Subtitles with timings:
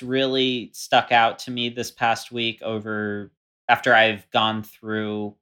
[0.00, 3.30] That's really stuck out to me this past week over
[3.68, 5.34] after I've gone through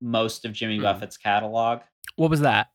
[0.00, 0.82] most of Jimmy Hmm.
[0.84, 1.80] Buffett's catalog
[2.16, 2.68] What was that?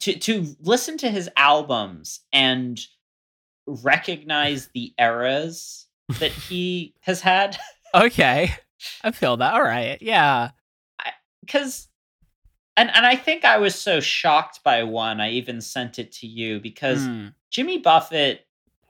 [0.00, 2.78] to to listen to his albums and
[3.66, 5.86] recognize the eras
[6.20, 7.56] that he has had
[7.94, 8.52] Okay.
[9.02, 9.54] I feel that.
[9.54, 9.96] All right.
[10.02, 10.50] Yeah.
[11.40, 11.88] because
[12.76, 16.26] and and I think I was so shocked by one I even sent it to
[16.26, 17.28] you because Hmm.
[17.50, 18.45] Jimmy Buffett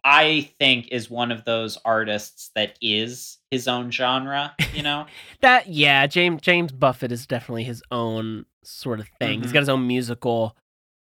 [0.09, 5.07] I think is one of those artists that is his own genre, you know?
[5.41, 9.43] That yeah, James James Buffett is definitely his own sort of thing.
[9.43, 9.55] He's Mhm.
[9.55, 10.57] got his own musical.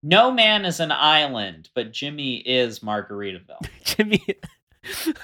[0.02, 3.66] no man is an island, but Jimmy is Margaritaville.
[3.84, 4.24] Jimmy.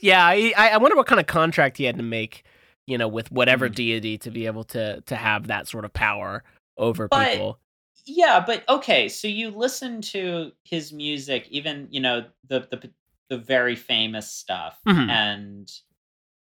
[0.00, 2.44] yeah, I I wonder what kind of contract he had to make,
[2.86, 3.74] you know, with whatever Mm.
[3.74, 6.42] deity to be able to to have that sort of power
[6.76, 7.58] over But- people.
[8.04, 12.90] Yeah, but okay, so you listen to his music, even you know the the
[13.28, 15.08] the very famous stuff Mhm.
[15.08, 15.72] and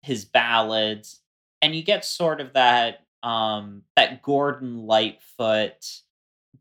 [0.02, 1.22] his ballads,
[1.62, 6.02] and you get sort of that um that Gordon Lightfoot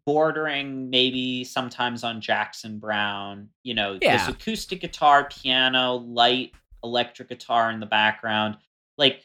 [0.05, 4.17] bordering maybe sometimes on Jackson Browne, you know, Yeah.
[4.17, 6.53] this acoustic guitar, piano, light
[6.83, 8.57] electric guitar in the background,
[8.97, 9.23] like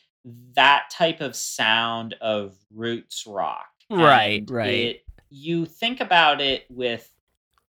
[0.56, 3.70] that type of sound of roots rock.
[3.90, 4.70] Right, And right.
[4.74, 5.03] It,
[5.36, 7.10] you think about it with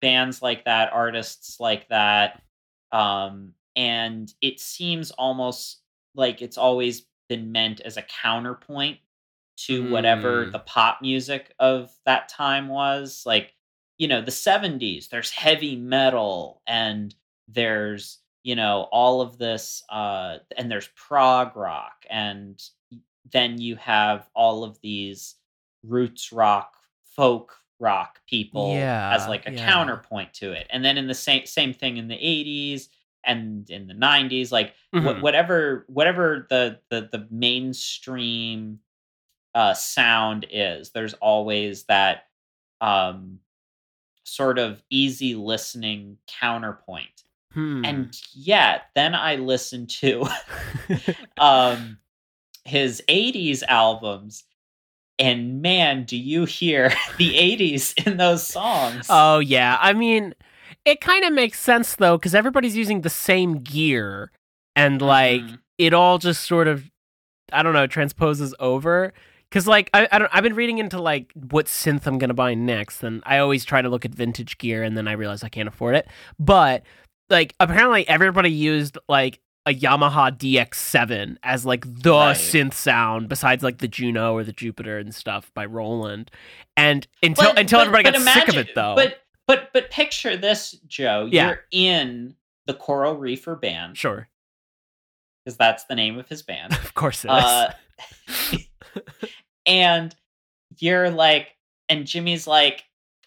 [0.01, 2.41] bands like that, artists like that,
[2.91, 5.79] um, and it seems almost
[6.15, 8.99] like it's always been meant as a counterpoint
[9.57, 10.51] to whatever Mm.
[10.51, 13.23] the pop music of that time was.
[13.25, 13.53] Like,
[13.97, 17.15] you know, the 70s, there's heavy metal and
[17.47, 22.05] there's, you know, all of this, uh, and there's prog rock.
[22.09, 22.61] And
[23.31, 25.35] then you have all of these
[25.83, 26.74] roots rock,
[27.15, 28.71] folk rock people
[29.13, 29.65] as like a yeah.
[29.65, 30.67] counterpoint to it.
[30.69, 32.89] And then in the same same thing in the 80s
[33.23, 35.21] and in the 90s, like wh- Mhm.
[35.21, 38.79] whatever whatever the the the mainstream
[39.53, 42.27] uh sound is, there's always that
[42.81, 43.39] um
[44.23, 47.23] sort of easy listening counterpoint.
[47.53, 47.85] Hmm.
[47.85, 50.25] And yet then I listened to
[51.37, 51.97] um
[52.63, 54.43] his 80s albums
[55.19, 60.33] and man do you hear the 80s in those songs Oh yeah, I mean,
[60.83, 64.31] it kind of makes sense though because everybody's using the same gear,
[64.75, 65.59] and like Mhm.
[65.77, 66.89] it all just sort of,
[67.51, 69.13] I don't know, transposes over.
[69.49, 72.53] Because like I, I don't, I've been reading into like what synth I'm gonna buy
[72.55, 75.49] next, and I always try to look at vintage gear, and then I realize I
[75.49, 76.07] can't afford it.
[76.39, 76.83] But
[77.29, 82.35] like apparently everybody used like a Yamaha DX7 as like the Right.
[82.37, 86.29] synth sound, besides like the Juno or the Jupiter and stuff by Roland.
[86.77, 88.95] And until But- until but- everybody but got sick of imagine- it though.
[88.95, 91.47] but but but picture this joe Yeah.
[91.47, 94.27] you're in the coral reefer band sure.
[95.43, 97.43] because that's the name of his band Of course it is.
[97.43, 97.73] uh,
[99.65, 100.15] and
[100.79, 101.49] you're like
[101.89, 102.83] and jimmy's like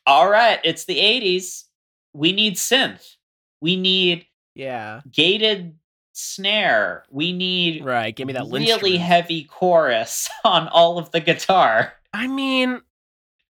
[0.06, 1.64] all right it's the 80s
[2.12, 3.16] we need synth
[3.60, 5.00] we need yeah.
[5.10, 5.77] gated
[6.18, 8.14] snare we need Right.
[8.14, 12.80] Give me that really heavy chorus on all of the guitar I mean,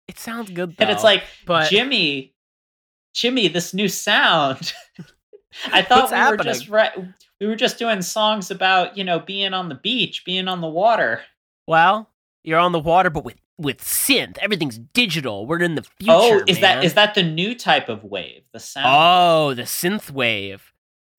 [0.07, 0.83] it sounds good though.
[0.83, 2.33] and it's like but jimmy
[3.13, 4.73] jimmy this new sound
[5.73, 6.71] i thought What's we were just happening?
[6.71, 10.61] right we were just doing songs about you know being on the beach being on
[10.61, 11.21] the water
[11.67, 12.09] well,
[12.43, 15.45] you're on the water, but with with synth, everything's digital.
[15.45, 16.43] We're in the oh, future.
[16.43, 16.83] oh is that man.
[16.85, 20.70] is that the new type of wave the sound Oh, the synth wave.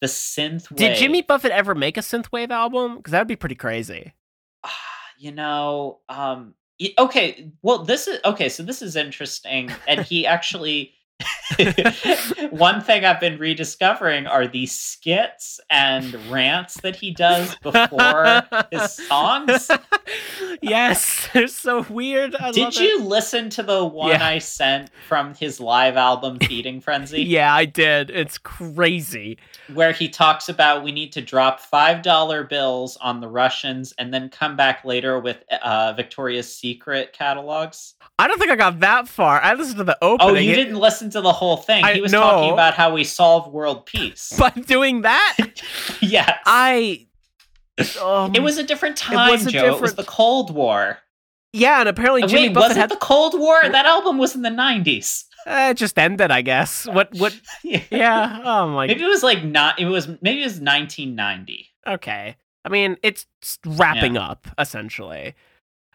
[0.03, 2.99] The synth wave Did Jimmy Buffett ever make a synth wave album?
[2.99, 4.13] Because that would be pretty crazy.
[4.63, 4.71] Ah,
[5.23, 6.55] you know um
[6.99, 10.93] okay well this is okay so this is interesting and he actually
[12.51, 18.93] one thing i've been rediscovering are these skits and rants that he does before his
[19.07, 19.71] songs
[20.63, 22.35] yes, they're so weird.
[22.37, 24.27] I Did love you listen to the one Yeah.
[24.27, 27.23] I sent from his live album Feeding Frenzy?
[27.23, 28.11] Yeah, I did.
[28.11, 29.39] It's crazy.
[29.75, 34.29] Where he talks about we need to drop $5 bills on the Russians and then
[34.29, 37.95] come back later with uh, Victoria's Secret catalogs.
[38.19, 39.41] I don't think I got that far.
[39.41, 40.37] I listened to the opening.
[40.37, 41.85] Oh, you It- didn't listen to the whole thing.
[41.85, 42.21] I- he was no.
[42.21, 44.33] talking about how we solve world peace.
[44.39, 45.37] By doing that,
[46.01, 46.39] yes.
[46.47, 47.07] I.
[48.03, 49.77] Um, it was a different time, was a Joe.
[49.77, 50.99] It was the Cold War.
[51.53, 53.61] yeah, and apparently Uh, Jimmy Wait, Buffett was it had the Cold War?
[53.63, 55.25] That album was in the 90s.
[55.47, 56.31] uh, it just ended.
[56.31, 56.87] I guess.
[56.87, 57.11] What?
[57.19, 57.39] What?
[57.63, 58.41] Yeah.
[58.45, 58.87] Oh my.
[58.87, 59.79] Maybe it was like not.
[59.81, 61.69] It was maybe it was 1990.
[61.87, 62.37] Okay.
[62.65, 63.27] I mean, it's
[63.67, 65.35] wrapping up essentially.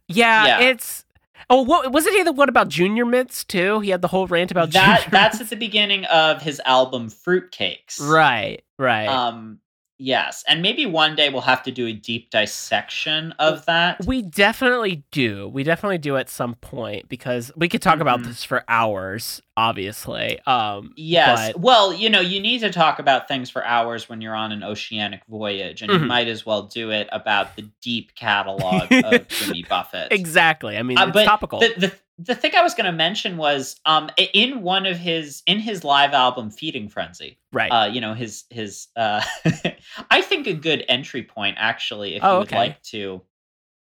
[0.09, 0.59] Yeah, Yeah.
[0.69, 1.05] it's.
[1.49, 3.79] Oh, what wasn't he the one about junior mints too?
[3.81, 8.01] He had the whole rant about that that's at the beginning of his album Fruitcakes.
[8.01, 9.07] right, right.
[9.07, 9.59] Um.
[9.99, 14.05] Yes, and maybe one day we'll have to do a deep dissection of that.
[14.05, 15.47] we definitely do.
[15.49, 18.25] We definitely do at some point because we could talk about Mhm.
[18.25, 19.41] this for hours.
[19.57, 21.51] Obviously, um, Yes.
[21.53, 24.51] but- Well, you know, you need to talk about things for hours when you're on
[24.51, 26.07] an oceanic voyage, and you Mhm.
[26.07, 30.11] might as well do it about the deep catalog of Jimmy Buffett.
[30.13, 30.77] exactly.
[30.77, 31.59] I mean, Uh, it's but topical.
[31.59, 35.43] The, the the thing I was going to mention was um in one of his
[35.45, 37.37] in his live album Feeding Frenzy.
[37.51, 37.69] right.
[37.71, 39.21] Uh, you know his his uh,
[40.11, 42.57] I think a good entry point actually if Oh, you would okay.
[42.57, 43.21] like to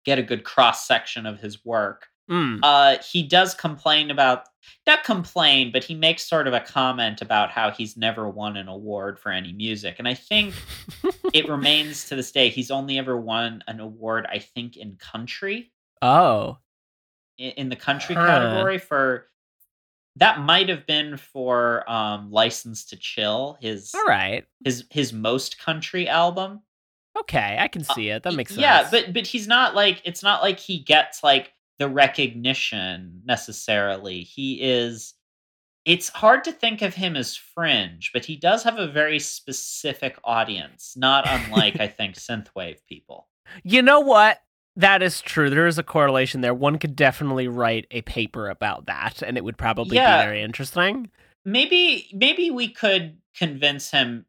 [0.04, 2.08] get a good cross section of his work.
[2.30, 2.60] Mm.
[2.62, 4.44] Uh, he does complain about
[4.86, 8.68] not complain, but he makes sort of a comment about how he's never won an
[8.68, 10.54] award for any music, and I think
[11.32, 14.26] it remains to this day he's only ever won an award.
[14.30, 16.58] I think in country oh,
[17.38, 18.26] in the country Huh.
[18.26, 19.28] category for
[20.16, 24.44] that might have been for um license to chill his all right.
[24.64, 26.60] his his most country album
[27.18, 28.22] Okay, I can see it.
[28.22, 28.58] That makes sense.
[28.58, 33.20] Uh, yeah but but he's not like it's not like he gets like the recognition
[33.24, 35.14] necessarily he is
[35.84, 40.16] it's hard to think of him as fringe but he does have a very specific
[40.24, 43.28] audience not unlike i think synthwave people
[43.64, 44.38] You know what?
[44.76, 45.50] That is true.
[45.50, 46.54] There is a correlation there.
[46.54, 50.22] One could definitely write a paper about that, and it would probably Yeah.
[50.22, 51.10] be very interesting.
[51.44, 54.24] maybe maybe we could convince him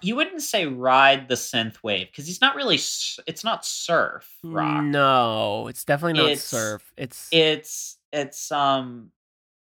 [0.00, 4.84] you wouldn't say ride the synth wave because he's not really it's not surf rock
[4.84, 6.92] No, it's definitely not It's- surf.
[6.96, 9.10] It's it's it's um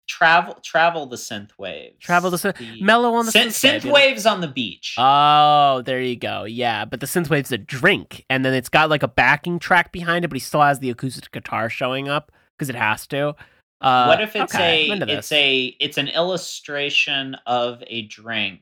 [0.07, 3.83] travel travel the synth waves travel the synth, The- mellow on the synth, synth, wave,
[3.83, 6.45] synth waves on the beach Oh, there you go.
[6.45, 9.93] Yeah, but the synth waves a drink, and then it's got like a backing track
[9.93, 13.35] behind it, but he still has the acoustic guitar showing up because it has to.
[13.81, 18.61] Uh, what if it's okay, a it's a it's an illustration of a drink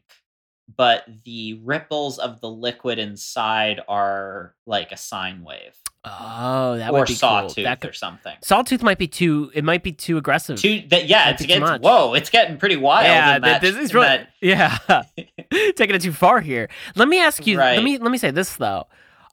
[0.76, 7.00] but the ripples of the liquid inside are like a sine wave oh that or
[7.00, 7.64] would be sawtooth cool.
[7.64, 9.50] That or something Sawtooth might be too.
[9.54, 10.58] It might be too aggressive.
[10.58, 13.06] Too, that, yeah, it's, be too whoa, it's getting pretty wild.
[13.06, 14.78] yeah, in that, this is really that- yeah,
[15.76, 16.68] taking it too far here.
[16.96, 17.56] Let me ask you.
[17.58, 18.86] Let me let me say this though.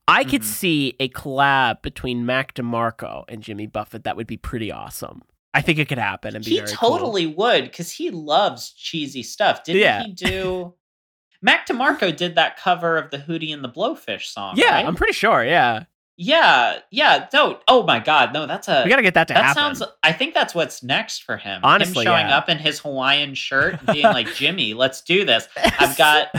[0.08, 0.46] I could Mhm.
[0.46, 4.04] see a collab between Mac DeMarco and Jimmy Buffett.
[4.06, 5.22] That would be pretty awesome.
[5.54, 6.90] I think it could happen and be he very cool.
[6.92, 9.64] totally would because he loves cheesy stuff.
[9.64, 10.04] Didn't Yeah.
[10.04, 10.74] he do?
[11.42, 14.56] Mac DeMarco did that cover of the Hootie and the Blowfish song.
[14.58, 14.86] Yeah, right?
[14.86, 15.44] I'm pretty sure.
[15.44, 15.86] Yeah,
[16.22, 17.28] yeah, yeah.
[17.34, 19.76] No, oh my god, no, that's a we gotta get that to that happen.
[19.76, 19.92] sounds.
[20.04, 21.62] I think that's what's next for him.
[21.64, 22.38] Honestly, him showing yeah.
[22.38, 25.48] up in his Hawaiian shirt and being like, "Jimmy, let's do this."
[25.80, 26.36] I've got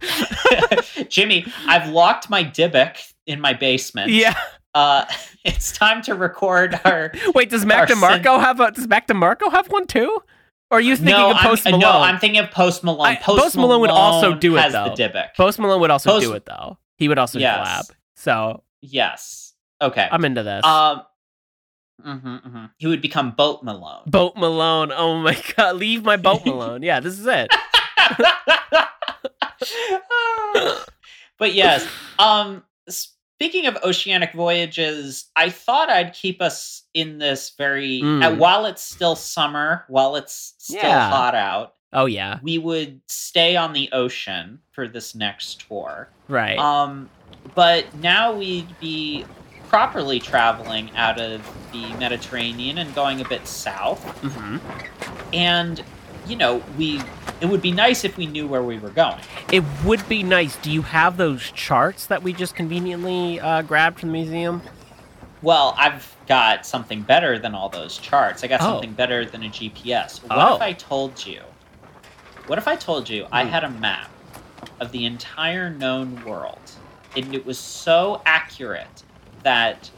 [1.08, 1.46] Jimmy.
[1.66, 4.10] I've locked my Dybbuk in my basement.
[4.10, 4.36] yeah.
[4.74, 5.06] Uh,
[5.44, 8.70] it's time to record our Wait, does Mac Our DeMarco have a?
[8.70, 10.18] Does Mac DeMarco have one too?
[10.70, 11.80] Or are you thinking no, of Post I'm, Malone?
[11.80, 13.06] no, I'm thinking of Post Malone.
[13.06, 14.94] I- Post, Post Malone would also do it, though.
[15.36, 16.78] Post Malone would also Post- do it though.
[16.96, 17.58] He would also Yes.
[17.88, 17.90] collab.
[18.16, 19.52] So yes.
[19.80, 20.08] Okay.
[20.10, 20.64] I'm into this.
[20.64, 21.02] Um.
[22.04, 22.70] mhm, mhm.
[22.78, 24.02] He would become Boat Malone.
[24.06, 24.90] Boat Malone.
[24.92, 26.82] Oh my god, leave my boat Malone.
[26.82, 27.48] Yeah, this is it.
[31.38, 31.86] but yes.
[32.18, 32.64] Um.
[33.38, 38.00] Speaking of oceanic voyages, I thought I'd keep us in this very.
[38.02, 38.24] Mm.
[38.24, 41.10] uh, while it's still summer, while it's still Yeah.
[41.10, 46.08] hot out, Oh yeah, we would stay on the ocean for this next tour.
[46.28, 46.58] right.
[46.58, 47.08] Um,
[47.54, 49.24] but now we'd be
[49.68, 54.02] properly traveling out of the Mediterranean and going a bit south.
[54.22, 55.34] Mm-hmm.
[55.34, 55.82] And,
[56.26, 57.00] you know, we
[57.40, 59.18] it would be nice if we knew where we were going.
[59.52, 60.56] It would be nice.
[60.56, 64.62] Do you have those charts that we just conveniently uh, grabbed from the museum?
[65.42, 68.42] Well, I've got something better than all those charts.
[68.42, 68.64] I got Oh.
[68.64, 70.22] something better than a GPS.
[70.22, 70.56] What Oh.
[70.56, 71.42] if I told you?
[72.46, 73.50] What if I told you I Hmm.
[73.50, 74.10] had a map
[74.80, 76.58] of the entire known world
[77.14, 79.02] and it was so accurate
[79.42, 79.90] that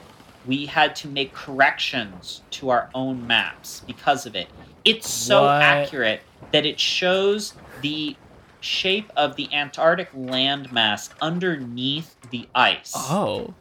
[0.46, 4.48] we had to make corrections to our own maps because of it.
[4.88, 5.62] It's so What?
[5.62, 8.16] accurate that it shows the
[8.60, 12.92] shape of the Antarctic landmass underneath the ice.
[12.96, 13.54] Oh.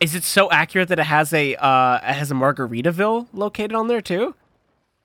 [0.00, 3.88] Is it so accurate that it has a uh it has a Margaritaville located on
[3.88, 4.34] there too?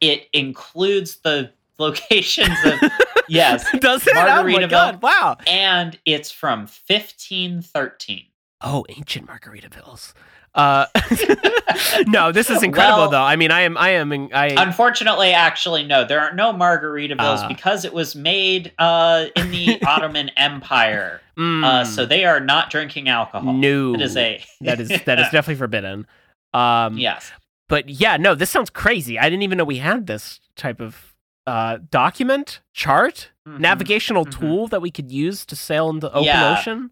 [0.02, 2.80] It includes the locations of
[3.30, 4.14] yes, Does it?
[4.16, 4.70] Oh my Margaritaville.
[4.70, 5.38] god, wow.
[5.48, 8.26] and it's from 1513.
[8.62, 10.14] Oh, ancient Margaritavilles.
[10.60, 10.86] Uh
[12.08, 13.24] No, this is incredible Well- though.
[13.24, 17.48] I mean, I am I am I Unfortunately, actually, no, there are no Margaritavilles Ah.
[17.48, 21.22] because it was made uh, in the Ottoman Empire.
[21.38, 23.54] mm, Uh, so they are not drinking alcohol.
[23.54, 23.94] no.
[23.96, 26.08] It is a that is that is definitely forbidden.
[26.54, 27.32] Um yes.
[27.68, 29.18] but yeah, no, this sounds crazy.
[29.20, 31.16] I didn't even know we had this type of
[31.48, 33.60] uh document, chart, Mhm.
[33.60, 34.32] navigational mhm.
[34.40, 36.58] tool that we could use to sail in the open Yeah.
[36.58, 36.92] ocean.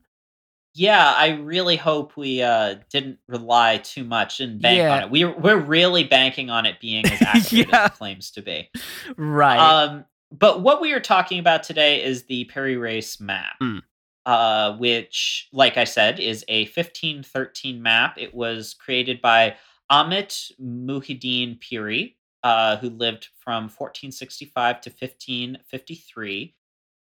[0.79, 4.93] Yeah, I really hope we uh, didn't rely too much and bank Yeah.
[4.98, 5.10] on it.
[5.10, 7.86] We're we're really banking on it being as accurate Yeah.
[7.86, 8.69] as it claims to be.
[9.17, 9.57] Right.
[9.57, 13.81] Um, but what we are talking about today is the Piri Reis map, Mm.
[14.27, 18.19] uh, which, like I said, is a 1513 map.
[18.19, 19.55] It was created by
[19.89, 20.29] Ahmed
[20.62, 26.53] Muhyiddin Piri, uh, who lived from 1465 to 1553.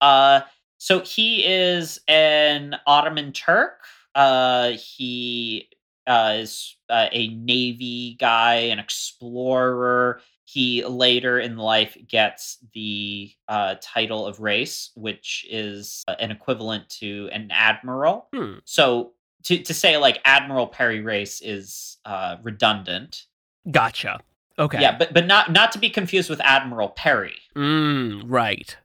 [0.02, 0.42] Uh,
[0.86, 3.86] so he is an Ottoman Turk.
[4.14, 5.68] Uh, he
[6.06, 10.22] uh, is uh, a navy guy, an explorer.
[10.44, 16.88] He later in life gets the uh, title of reis, which is uh, an equivalent
[17.00, 18.28] to an admiral.
[18.32, 18.60] Hmm.
[18.66, 19.14] So
[19.46, 23.26] to, to say like Admiral Piri Reis is uh, redundant.
[23.72, 24.20] Gotcha.
[24.60, 24.82] Okay.
[24.82, 27.38] Yeah, but but not not to be confused with Admiral Perry.
[27.56, 28.78] Mm, right.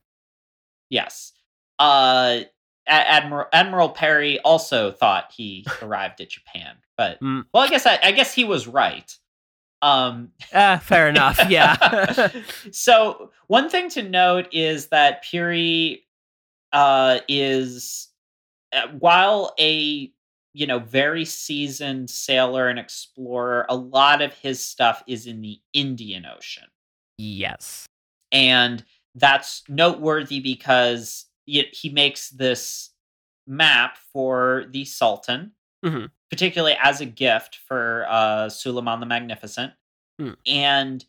[0.89, 1.35] Yes.
[1.81, 2.41] Uh,
[2.87, 7.45] Admiral Admiral Perry also thought he arrived at Japan, but Mm.
[7.53, 9.13] well, I guess I, I guess he was right.
[9.83, 11.41] Um, Uh, fair enough.
[11.49, 12.31] Yeah.
[12.73, 16.07] so one thing to note is that Piri
[16.73, 18.09] uh, is
[18.73, 20.13] uh, while a
[20.53, 25.61] you know very seasoned sailor and explorer, a lot of his stuff is in the
[25.73, 26.69] Indian Ocean
[27.19, 27.87] yes.
[28.33, 28.85] and
[29.15, 32.91] that's noteworthy because he, he makes this
[33.47, 35.53] map for the Sultan,
[35.85, 36.11] Mhm.
[36.31, 39.73] particularly as a gift for uh, Suleiman the Magnificent,
[40.19, 40.33] Hmm.
[40.47, 41.05] and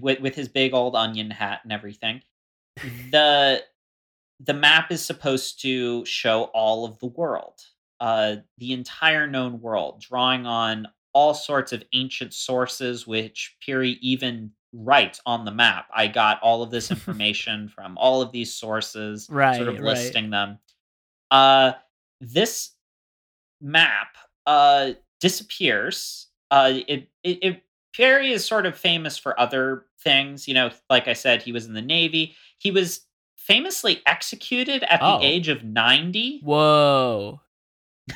[0.00, 2.22] with with his big old onion hat and everything.
[3.10, 3.64] the
[4.42, 7.60] The map is supposed to show all of the world,
[8.00, 14.52] uh, the entire known world, drawing on all sorts of ancient sources, which Piri even
[14.72, 15.86] writes on the map.
[15.94, 19.84] I got all of this information from all of these sources, Right, sort of right.
[19.84, 20.58] listing them.
[21.30, 21.72] Uh,
[22.20, 22.70] this
[23.60, 26.26] map uh, disappears.
[26.50, 27.62] Uh, it, it, it
[27.92, 30.46] Piri is sort of famous for other things.
[30.48, 32.34] You know, like I said, he was in the Navy.
[32.58, 33.00] He was
[33.36, 35.18] famously executed at Oh.
[35.18, 36.40] the age of 90.
[36.42, 37.40] Whoa.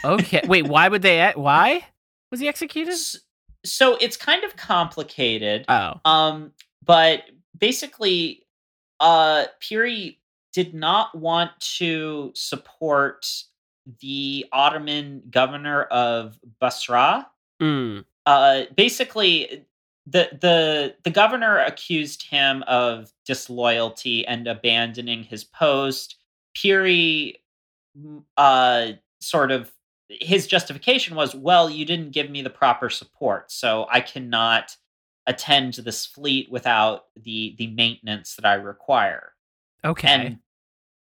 [0.05, 0.43] Okay.
[0.47, 0.67] Wait.
[0.69, 1.33] Why would they?
[1.35, 1.85] Why
[2.31, 2.95] was he executed?
[3.65, 5.65] So it's kind of complicated.
[5.69, 6.01] Oh.
[6.05, 6.53] Um,
[6.85, 7.23] but
[7.57, 8.47] basically,
[9.01, 10.21] uh, Piri
[10.53, 13.27] did not want to support
[14.01, 17.27] the Ottoman governor of Basra.
[17.61, 18.05] Mm.
[18.27, 19.67] Uh, basically,
[20.07, 26.17] the the the governor accused him of disloyalty and abandoning his post.
[26.55, 27.43] Piri,
[28.37, 29.73] uh, sort of
[30.09, 34.77] his justification was, well, you didn't give me the proper support, so I cannot
[35.27, 39.33] attend to this fleet without the the maintenance that I require.
[39.85, 40.09] Okay.
[40.09, 40.39] And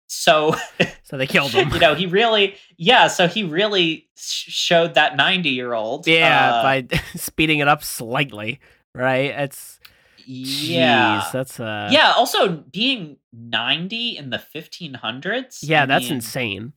[0.08, 0.56] so
[1.04, 1.70] so they killed him.
[1.70, 3.08] you know, he really, yeah.
[3.08, 6.08] So he really sh- showed that ninety-year-old.
[6.08, 8.60] yeah, uh, by speeding it up slightly.
[8.94, 9.32] Right.
[9.32, 9.80] It's.
[10.25, 11.90] yeah, Jeez, that's uh.
[11.92, 12.14] yeah.
[12.16, 15.64] Also, being ninety in the fifteen hundreds.
[15.64, 16.74] Yeah, that's insane.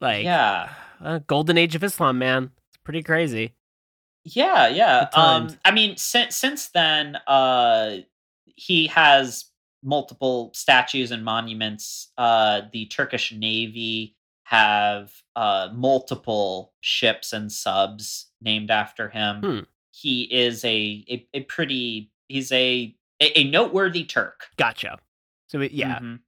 [0.00, 0.24] Like.
[0.24, 0.70] Yeah,
[1.04, 2.50] Uh, golden age of Islam, man.
[2.68, 3.54] It's pretty crazy.
[4.24, 5.08] yeah, yeah.
[5.14, 5.56] Um.
[5.64, 7.98] I mean, since since then, uh,
[8.46, 9.46] he has
[9.82, 12.10] multiple statues and monuments.
[12.16, 19.40] Uh, the Turkish Navy have uh multiple ships and subs named after him.
[19.42, 19.58] Hmm.
[19.90, 24.46] He is a, a a pretty he's a a, a noteworthy Turk.
[24.56, 24.98] Gotcha.
[25.48, 25.98] So we, yeah.
[25.98, 26.20] Mhm.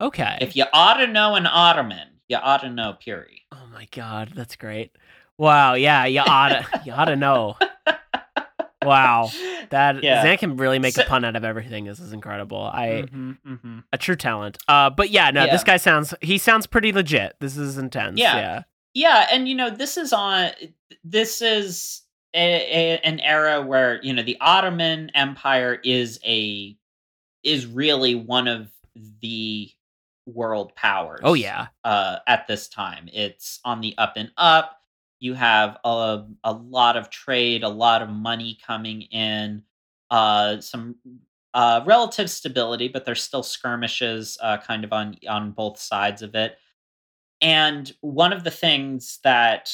[0.00, 0.38] Okay.
[0.40, 3.42] If you ought to know an Ottoman, you ought to know Piri.
[3.52, 4.92] oh my god, that's great.
[5.38, 5.74] Wow.
[5.74, 6.04] Yeah.
[6.06, 6.66] You oughta.
[6.84, 7.56] you oughta know.
[8.84, 9.30] Wow.
[9.70, 10.24] That Yeah.
[10.24, 11.84] Xan can really make So- a pun out of everything.
[11.84, 12.62] This is incredible.
[12.64, 13.84] I Mhm, mhm.
[13.92, 14.58] a true talent.
[14.66, 17.36] Uh, but yeah, no, this guy sounds he sounds pretty legit.
[17.38, 18.18] This is intense.
[18.18, 18.36] Yeah.
[18.36, 18.62] Yeah.
[18.94, 20.50] Yeah, and you know, this is on
[21.04, 22.02] this is
[22.34, 26.76] a, a, an era where you know the Ottoman Empire is a
[27.44, 28.68] is really one of
[29.20, 29.70] the
[30.26, 31.20] world powers.
[31.22, 31.68] Oh yeah.
[31.84, 34.78] Uh, at this time, it's on the up and up.
[35.20, 39.62] You have a a lot of trade, a lot of money coming in,
[40.10, 40.96] uh, some
[41.54, 46.34] uh, relative stability, but there's still skirmishes, uh, kind of on on both sides of
[46.34, 46.56] it.
[47.40, 49.72] And one of the things that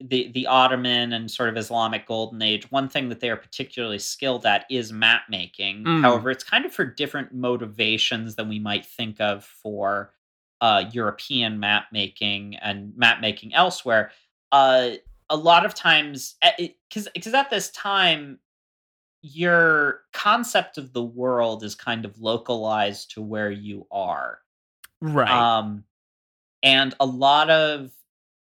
[0.00, 3.98] the the Ottoman and sort of Islamic Golden Age, one thing that they are particularly
[3.98, 5.84] skilled at is map making.
[5.84, 6.02] Mm.
[6.02, 10.12] However, it's kind of for different motivations than we might think of for
[10.60, 14.10] uh, European map making and map making elsewhere.
[14.50, 14.90] Uh,
[15.30, 18.38] a lot of times, because because at this time,
[19.22, 24.40] your concept of the world is kind of localized to where you are,
[25.00, 25.30] Right.
[25.30, 25.84] um,
[26.62, 27.90] and a lot of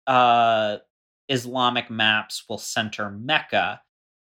[0.06, 0.78] uh,
[1.30, 3.82] Islamic maps will center Mecca.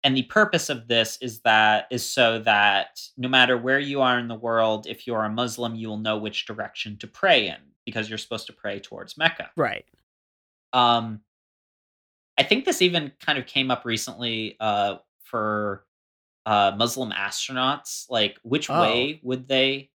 [0.03, 4.19] And the purpose of this is that is so that no matter where you are
[4.19, 7.49] in the world, if you are a Muslim, you will know which direction to pray
[7.49, 9.51] in because you're supposed to pray towards Mecca.
[9.57, 9.85] right.
[10.73, 11.21] Um,
[12.37, 15.87] I think this even kind of came up recently uh, for
[16.47, 18.07] uh, Muslim astronauts.
[18.11, 18.81] Like, which Oh.
[18.81, 19.91] way would they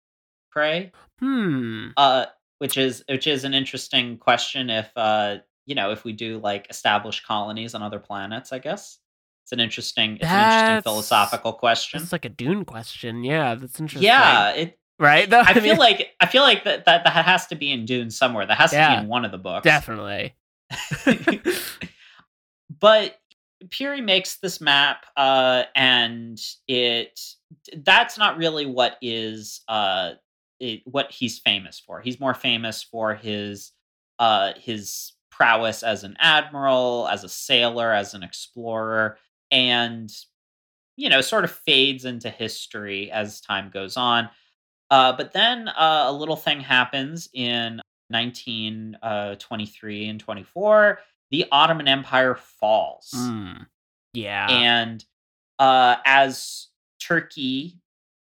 [0.50, 0.90] pray?
[1.20, 1.88] Hmm.
[1.96, 2.26] Uh,
[2.58, 4.70] which is which is an interesting question.
[4.70, 5.38] If uh,
[5.70, 8.98] you know, if we do like establish colonies on other planets, I guess
[9.44, 12.02] it's an interesting it's an interesting philosophical question.
[12.02, 13.22] It's like a Dune question.
[13.22, 14.02] Yeah, that's interesting.
[14.02, 14.80] Yeah, it.
[14.98, 15.32] Right.
[15.32, 18.10] I mean, feel like I feel like that, that that has to be in Dune
[18.10, 18.44] somewhere.
[18.46, 19.62] That has to be in one of the books.
[19.62, 20.34] definitely.
[22.80, 23.16] but
[23.70, 27.20] Piri makes this map, uh, and it
[27.76, 30.14] that's not really what is uh,
[30.58, 32.00] it, what he's famous for.
[32.00, 33.70] He's more famous for his
[34.18, 39.16] uh, his prowess as an admiral, as a sailor, as an explorer,
[39.50, 40.12] and
[40.96, 44.28] you know, sort of fades into history as time goes on.
[44.90, 50.98] Uh, but then uh, a little thing happens in 1923 and 24.
[51.30, 53.08] The Ottoman Empire falls.
[53.14, 53.52] Hmm.
[54.12, 54.46] Yeah.
[54.50, 55.02] And
[55.58, 56.66] uh, as
[57.00, 57.78] Turkey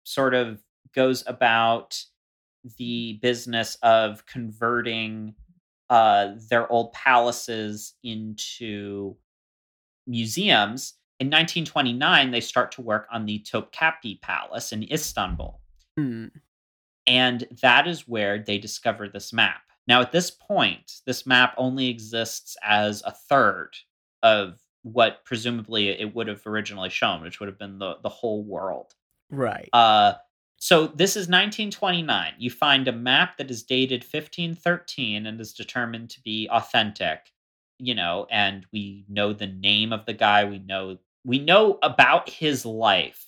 [0.03, 0.61] sort of
[0.93, 2.03] goes about
[2.77, 5.35] the business of converting
[5.89, 9.15] uh, their old palaces into
[10.07, 15.61] museums, in 1929, they start to work on the Topkapi Palace in Istanbul.
[15.97, 16.27] Hmm.
[17.07, 19.61] And that is where they discover this map.
[19.87, 23.75] Now, at this point, this map only exists as a third
[24.23, 28.43] of what presumably it would have originally shown, which would have been the, the whole
[28.43, 28.93] world.
[29.29, 29.69] Right.
[29.71, 30.13] Uh,
[30.57, 32.33] so this is 1929.
[32.37, 37.31] You find a map that is dated 1513 and is determined to be authentic,
[37.79, 40.45] you know, and we know the name of the guy.
[40.45, 43.27] We know we know about his life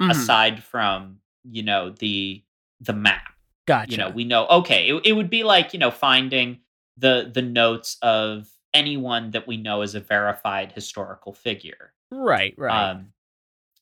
[0.00, 0.10] Mhm.
[0.10, 1.18] aside from
[1.50, 2.42] you know the
[2.80, 3.32] the map
[3.66, 3.90] Gotcha.
[3.90, 6.60] you know we know okay it, it would be like you know finding
[6.96, 12.54] the the notes of anyone that we know as a verified historical figure right.
[12.56, 12.90] Right.
[12.90, 13.12] um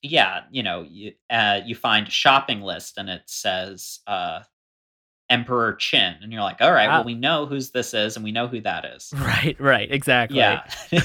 [0.02, 4.40] yeah you know you uh you find a shopping list and it says uh
[5.28, 6.98] emperor Qin and you're like all right Wow.
[6.98, 9.56] well we know whose this is and we know who that is right.
[9.58, 9.90] Right.
[9.90, 10.38] Exactly.
[10.38, 10.64] yeah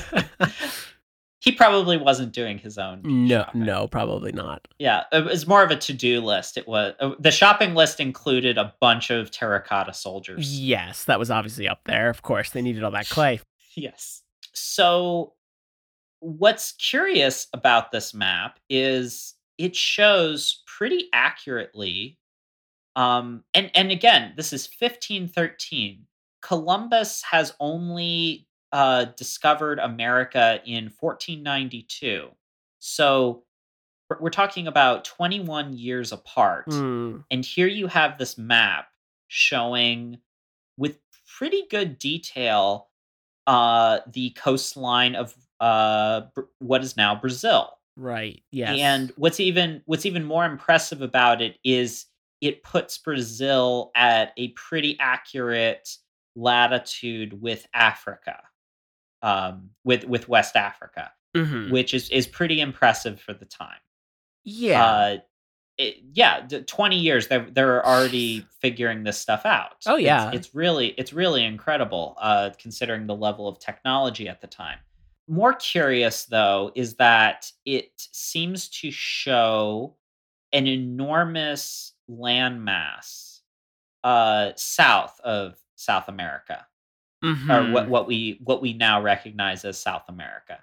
[1.41, 3.39] he probably wasn't doing his own no.
[3.43, 3.63] shopping.
[3.65, 3.87] No.
[3.87, 4.67] Probably not.
[4.77, 6.55] Yeah, it was more of a to-do list.
[6.55, 10.59] It was uh, the shopping list included a bunch of terracotta soldiers.
[10.61, 12.09] Yes, that was obviously up there.
[12.09, 13.39] Of course, they needed all that clay.
[13.73, 14.21] Yes.
[14.53, 15.31] So
[16.21, 22.17] what's curious about this map is it shows pretty accurately
[22.95, 26.05] um and and again, this is 1513.
[26.41, 32.29] Columbus has only uh discovered America in 1492.
[32.79, 33.43] So
[34.19, 36.65] we're- talking about 21 years apart.
[36.67, 37.17] Hmm.
[37.31, 38.87] And here you have this map
[39.27, 40.19] showing
[40.77, 40.99] with
[41.37, 42.89] pretty good detail
[43.47, 46.21] uh the coastline of uh
[46.59, 47.71] what is now Brazil.
[47.95, 48.41] Right.
[48.51, 48.73] Yeah.
[48.73, 52.07] And what's even what's even more impressive about it is
[52.41, 55.87] it puts Brazil at a pretty accurate
[56.35, 58.41] latitude with Africa.
[59.21, 61.69] Um with with West Africa, Mhm.
[61.71, 63.79] which is is pretty impressive for the time
[64.43, 64.83] yeah.
[64.85, 65.17] uh
[65.77, 70.31] it, yeah d- 20 years they're, they're already figuring this stuff out Oh, It's- yeah.
[70.33, 74.79] it's, really it's really incredible uh considering the level of technology at the time
[75.27, 79.95] more curious though is that it seems to show
[80.53, 83.39] an enormous landmass
[84.03, 86.65] uh south of south america
[87.23, 87.71] or Mhm.
[87.73, 90.59] what what we what we now recognize as south america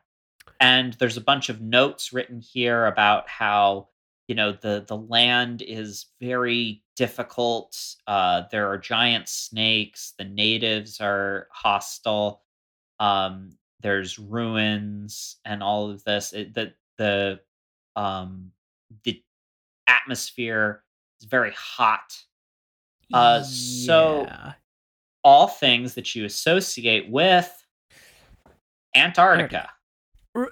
[0.60, 3.88] and there's a bunch of notes written here about how
[4.28, 11.00] you know the the land is very difficult uh there are giant snakes the natives
[11.00, 12.42] are hostile
[13.00, 17.40] um there's ruins and all of this it, the the
[17.96, 18.52] um
[19.04, 19.22] the
[19.86, 20.82] atmosphere
[21.20, 22.16] is very hot.
[23.12, 24.28] Uh so
[25.24, 27.50] all things that you associate with
[28.94, 29.70] antarctica.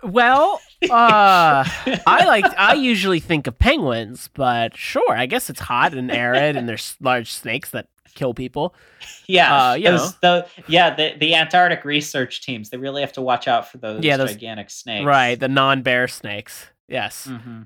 [0.03, 0.61] Well,
[0.91, 1.65] uh,
[2.07, 2.45] I like.
[2.59, 6.97] I usually think of penguins, but sure, I guess it's hot and arid, and there's
[7.01, 8.75] large snakes that kill people.
[9.29, 13.21] Yeah, Uh, you those- the yeah the the Antarctic research teams they really have to
[13.23, 15.05] watch out for those, Yeah, those- gigantic snakes.
[15.05, 16.67] Right, the non-bear snakes.
[16.89, 17.25] Yes.
[17.27, 17.63] hmm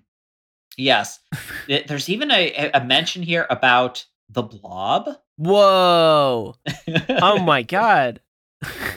[0.78, 1.20] Yes,
[1.68, 5.10] there's even a, a mention here about the blob.
[5.36, 6.54] Whoa!
[7.22, 8.20] Oh my god!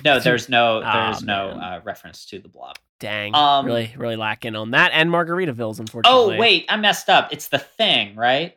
[0.06, 2.78] No, there's no Aw, there's no uh, reference to the blob.
[3.00, 3.36] Dang.
[3.36, 6.36] Um, really, really lacking on that and Margaritavilles, unfortunately.
[6.38, 7.34] Oh wait, I messed up.
[7.34, 8.56] It's the thing, right?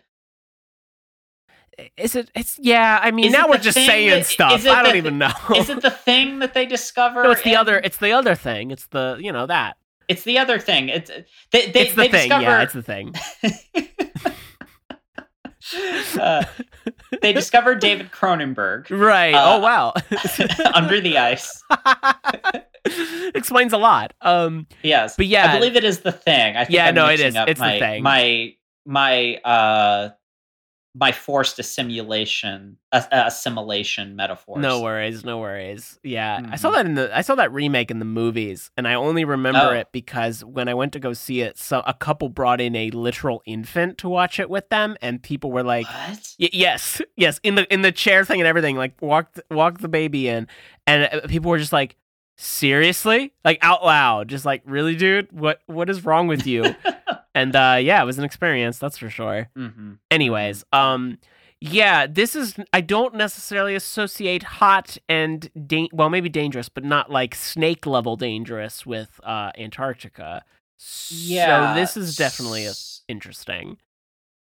[1.96, 2.30] Is it?
[2.34, 2.98] It's yeah.
[3.02, 4.66] I mean, Is now we're just saying that- stuff.
[4.66, 5.32] I don't the- even know.
[5.56, 7.22] Is it the thing that they discover?
[7.22, 7.78] no, it's the other.
[7.82, 8.70] It's the other thing.
[8.70, 9.76] It's the you know that.
[10.08, 10.88] It's the other thing.
[10.88, 11.10] It's
[11.50, 12.28] they they, it's the they thing.
[12.28, 12.42] discover.
[12.42, 13.14] Yeah, it's the thing.
[16.20, 16.44] uh,
[17.22, 19.34] they discovered David Cronenberg Right.
[19.34, 19.92] Uh, oh wow.
[20.74, 21.62] under the ice.
[23.34, 24.12] Explains a lot.
[24.20, 24.66] Um.
[24.82, 25.52] Yes, But yeah.
[25.52, 26.56] I believe it is the thing.
[26.56, 27.34] I think Yeah, I'm no, it is.
[27.36, 28.02] It's the thing.
[28.02, 28.54] My
[28.86, 30.10] my uh
[30.98, 34.62] my forced assimilation uh, assimilation metaphors.
[34.62, 35.98] No worries, no worries.
[36.02, 36.74] Yeah, I saw Mhm.
[36.74, 39.70] that in the I saw that remake in the movies, and I only remember Oh.
[39.72, 42.90] it because when I went to go see it, so a couple brought in a
[42.90, 46.34] literal infant to watch it with them, and people were like, What?
[46.40, 49.88] Y- yes, yes, in the in the chair thing and everything, like walked walked the
[49.88, 50.46] baby in,
[50.86, 51.96] and uh, people were just like,
[52.36, 56.74] seriously, like out loud, just like, really, dude, what what is wrong with you?
[57.34, 59.48] and uh, yeah, it was an experience, that's for sure.
[59.56, 61.18] hmm Anyways, um,
[61.60, 67.10] yeah, this is I don't necessarily associate hot and da- well, maybe dangerous, but not
[67.10, 70.44] like snake level dangerous with uh Antarctica.
[71.08, 71.72] Yeah.
[71.74, 72.74] so this is definitely a-
[73.08, 73.78] interesting.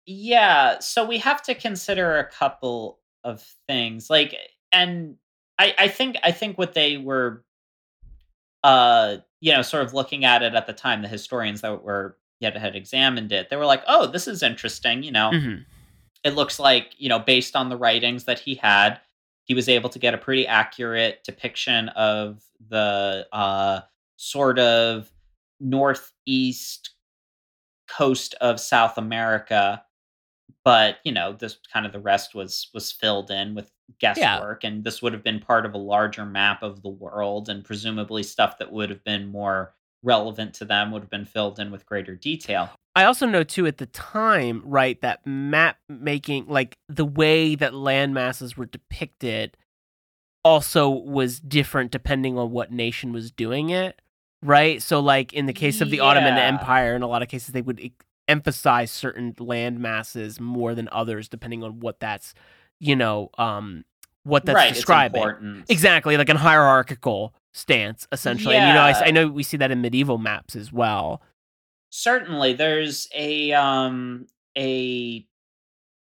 [0.06, 4.10] Yeah, so we have to consider a couple of things.
[4.10, 4.36] Like
[4.72, 5.16] and
[5.58, 7.44] I I think I think what they were
[8.64, 12.18] uh you know sort of looking at it at the time the historians that were
[12.40, 15.66] yet had examined it they were like oh this is interesting you know Mhm.
[16.24, 19.00] it looks like you know based on the writings that he had
[19.46, 23.82] he was able to get a pretty accurate depiction of the uh
[24.18, 25.10] sort of
[25.60, 26.92] northeast
[27.88, 29.84] coast of south america
[30.64, 34.84] but you know this kind of the rest was was filled in with guesswork and
[34.84, 38.58] this would have been part of a larger map of the world and presumably stuff
[38.58, 39.74] that would have been more
[40.04, 42.70] relevant to them would have been filled in with greater detail.
[42.96, 47.74] I also know too at the time, right, that map making, like the way that
[47.74, 49.56] land masses were depicted,
[50.44, 54.02] also was different depending on what nation was doing it,
[54.42, 54.82] right?
[54.82, 57.62] So, like in the case of the Ottoman Empire, in a lot of cases, they
[57.62, 57.94] would e-
[58.28, 62.34] emphasize certain land masses more than others, depending on what that's,
[62.80, 63.84] you know, um,
[64.24, 65.64] what that's right describing.
[65.70, 68.56] Exactly, like a hierarchical stance, essentially.
[68.56, 69.02] And you know, I, Yeah.
[69.06, 71.22] I know we see that in medieval maps as well.
[71.90, 75.26] certainly there's a um a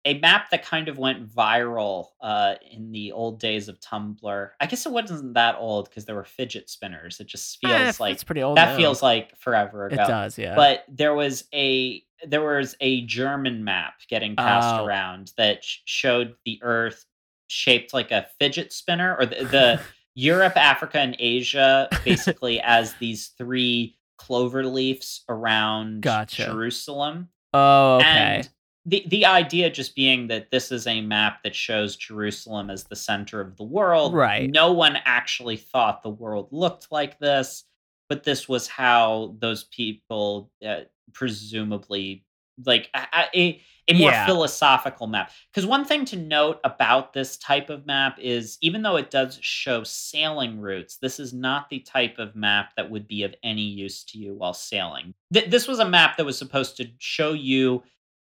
[0.06, 4.66] a map that kind of went viral uh in the old days of tumblr i
[4.66, 8.12] guess it wasn't that old because there were fidget spinners it just feels Eh, like
[8.12, 8.56] it's pretty old.
[8.56, 8.76] that now.
[8.76, 10.02] feels like forever ago.
[10.02, 10.54] it does, yeah.
[10.54, 14.84] but there was a there was a german map getting passed Oh.
[14.84, 17.04] around that showed the earth
[17.48, 19.80] shaped like a fidget spinner or the, the
[20.14, 26.46] europe africa and asia basically as these three clover leaves around Gotcha.
[26.46, 28.06] jerusalem oh, okay.
[28.06, 28.48] and
[28.86, 32.96] the the idea just being that this is a map that shows Jerusalem as the
[32.96, 34.12] center of the world.
[34.12, 34.50] Right.
[34.50, 37.64] No one actually thought the world looked like this,
[38.08, 40.80] but this was how those people uh,
[41.12, 42.24] presumably
[42.64, 44.26] like a, a, a more Yeah.
[44.26, 45.32] philosophical map.
[45.50, 49.38] Because one thing to note about this type of map is even though it does
[49.42, 53.62] show sailing routes, this is not the type of map that would be of any
[53.62, 55.14] use to you while sailing.
[55.32, 57.82] Th- this was a map that was supposed to show you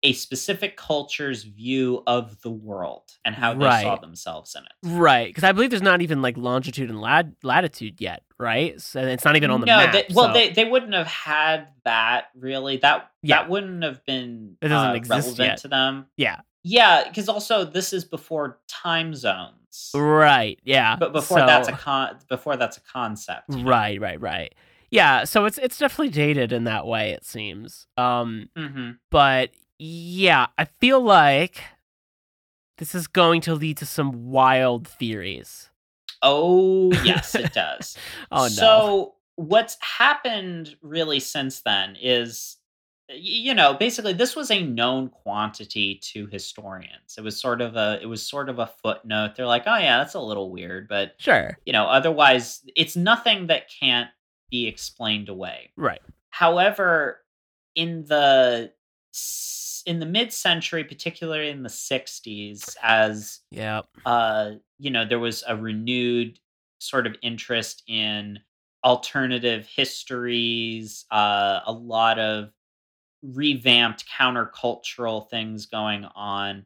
[0.08, 4.72] a specific culture's view of the world and how they saw themselves in it.
[4.98, 8.80] Right, because I believe there's not even like longitude and lat- latitude yet, right?
[8.82, 9.92] So it's not even on the no, map.
[9.92, 12.78] they, well, so- they they wouldn't have had that really.
[12.78, 13.38] That Yeah.
[13.42, 15.58] that wouldn't have been It doesn't uh, exist relevant yet.
[15.60, 16.06] to them.
[16.16, 19.92] yeah, Yeah, because also this is before time zones.
[19.94, 20.96] right, yeah.
[20.96, 23.50] But before that's a con, before that's a concept.
[23.50, 23.70] you know?
[23.70, 24.56] right, right, right.
[24.90, 27.12] Yeah, so it's it's definitely dated in that way.
[27.12, 27.88] It seems.
[27.98, 31.64] Um, hmm but yeah, I feel like
[32.78, 35.70] this is going to lead to some wild theories.
[36.22, 37.98] Oh, yes, it does.
[38.32, 38.50] Oh no.
[38.50, 42.58] So what's happened really since then is
[43.10, 47.16] you know, basically this was a known quantity to historians.
[47.18, 49.36] It was sort of a it was sort of a footnote.
[49.36, 51.58] They're like, "Oh yeah, that's a little weird," but sure.
[51.66, 54.10] you know, otherwise it's nothing that can't
[54.50, 55.72] be explained away.
[55.78, 56.02] Right.
[56.32, 57.22] However,
[57.76, 58.74] in the
[59.88, 63.82] in the mid-century, particularly in the 60s as Yeah.
[64.06, 66.40] uh, you know, there was a renewed
[66.80, 68.40] sort of interest in
[68.84, 72.52] alternative histories, uh, a lot of
[73.24, 76.66] revamped countercultural things going on.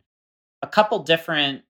[0.63, 1.61] A couple different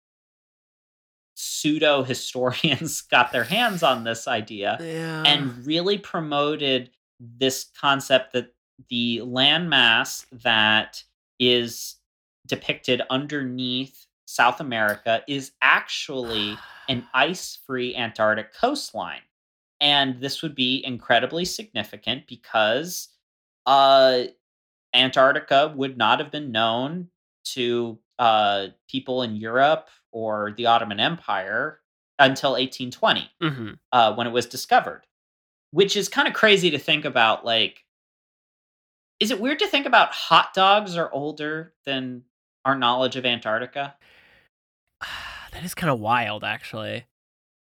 [1.35, 5.23] pseudo historians got their hands on this idea Yeah.
[5.25, 8.53] and really promoted this concept that
[8.89, 11.03] the landmass that
[11.41, 11.95] is
[12.47, 16.56] depicted underneath South America is actually
[16.88, 19.21] an ice free Antarctic coastline.
[19.82, 23.10] And this would be incredibly significant because
[23.65, 24.23] uh,
[24.93, 27.08] Antarctica would not have been known
[27.45, 31.80] to uh, people in Europe or the Ottoman Empire
[32.19, 33.80] until 1820 Mhm.
[33.91, 35.08] uh, when it was discovered,
[35.71, 37.43] which is kind of crazy to think about.
[37.43, 37.84] Like,
[39.21, 42.23] is it weird to think about hot dogs are older than
[42.65, 43.95] our knowledge of Antarctica?
[45.53, 47.05] that is kind of wild, actually.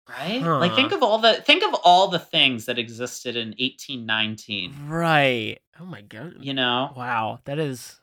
[0.09, 0.43] Right?
[0.43, 4.89] Like, think of all the think of all the things that existed in 1819.
[4.89, 5.59] Right.
[5.81, 6.37] Oh my god.
[6.41, 6.93] You know?
[6.97, 7.41] Wow.
[7.45, 8.01] That is.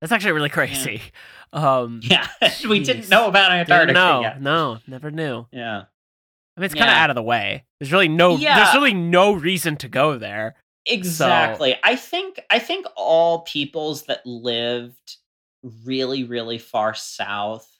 [0.00, 1.02] That's actually really crazy.
[1.50, 2.00] Um.
[2.04, 2.28] Yeah,
[2.68, 4.42] we didn't know about Antarctica yet.
[4.42, 5.46] No, never knew.
[5.50, 5.84] Yeah,
[6.58, 7.64] I mean, it's kind of out of the way.
[7.80, 8.36] There's really no.
[8.36, 8.56] Yeah.
[8.56, 10.56] There's really no reason to go there.
[10.88, 11.76] Exactly.
[11.82, 15.16] I think I think all peoples that lived
[15.84, 17.78] really really far south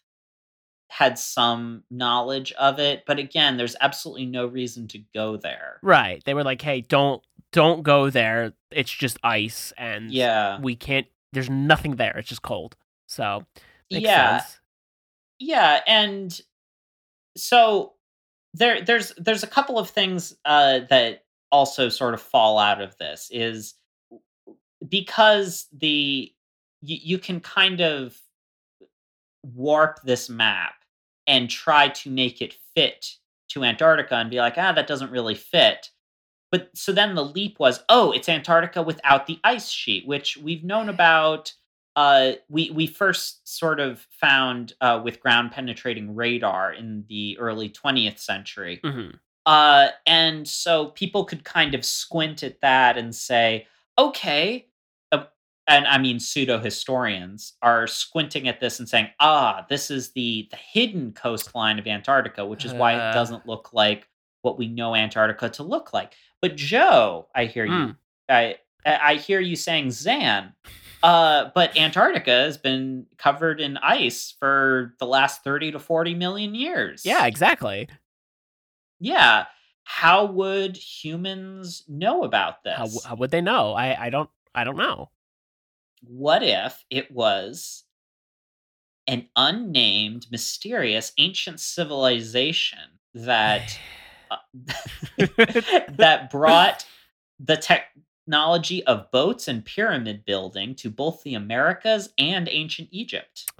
[0.90, 5.78] had some knowledge of it, but again, there's absolutely no reason to go there.
[5.82, 6.22] Right.
[6.24, 8.54] They were like, "Hey, don't don't go there.
[8.70, 11.06] It's just ice, and Yeah, we can't.
[11.32, 12.16] There's nothing there.
[12.18, 13.44] It's just cold." So
[13.90, 14.60] makes yeah, sense.
[15.38, 16.40] yeah, and
[17.36, 17.94] so
[18.54, 22.96] there there's there's a couple of things uh, that also sort of fall out of
[22.98, 23.74] this is
[24.88, 26.32] because the
[26.80, 28.16] you, you can kind of
[29.42, 30.74] warp this map
[31.26, 33.14] and try to make it fit
[33.48, 35.90] to Antarctica and be like, ah, that doesn't really fit.
[36.50, 40.64] But so then the leap was, oh, it's Antarctica without the ice sheet, which we've
[40.64, 41.52] known about.
[41.96, 47.68] Uh, we we first sort of found uh, with ground penetrating radar in the early
[47.68, 48.80] 20th century.
[48.82, 49.10] hmm
[49.48, 54.66] Uh, and so people could kind of squint at that and say, okay,
[55.10, 55.24] uh,
[55.66, 60.48] and I mean pseudo historians are squinting at this and saying, ah, this is the
[60.50, 63.08] the hidden coastline of Antarctica, which is why Uh.
[63.10, 64.06] it doesn't look like
[64.42, 66.12] what we know Antarctica to look like.
[66.42, 67.96] But Joe, I hear you, Mm.
[68.28, 70.52] I I hear you saying Xan.
[71.02, 76.54] Uh, but Antarctica has been covered in ice for the last 30 to 40 million
[76.54, 77.04] years.
[77.04, 77.88] Yeah, exactly.
[79.00, 79.46] Yeah.
[79.84, 82.76] How would humans know about this?
[82.76, 83.72] How, how would they know?
[83.72, 85.10] I I don't I don't know.
[86.02, 87.84] what if it was
[89.06, 93.78] an unnamed, mysterious ancient civilization that
[94.30, 94.36] uh,
[95.88, 96.86] that brought
[97.40, 103.50] the technology of boats and pyramid building to both the Americas and ancient Egypt?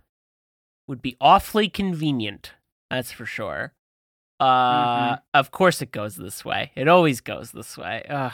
[0.86, 2.54] would be awfully convenient.
[2.90, 3.74] That's for sure.
[4.40, 5.20] Uh, Mhm.
[5.34, 6.70] of course it goes this way.
[6.76, 8.04] It always goes this way.
[8.08, 8.32] Ugh.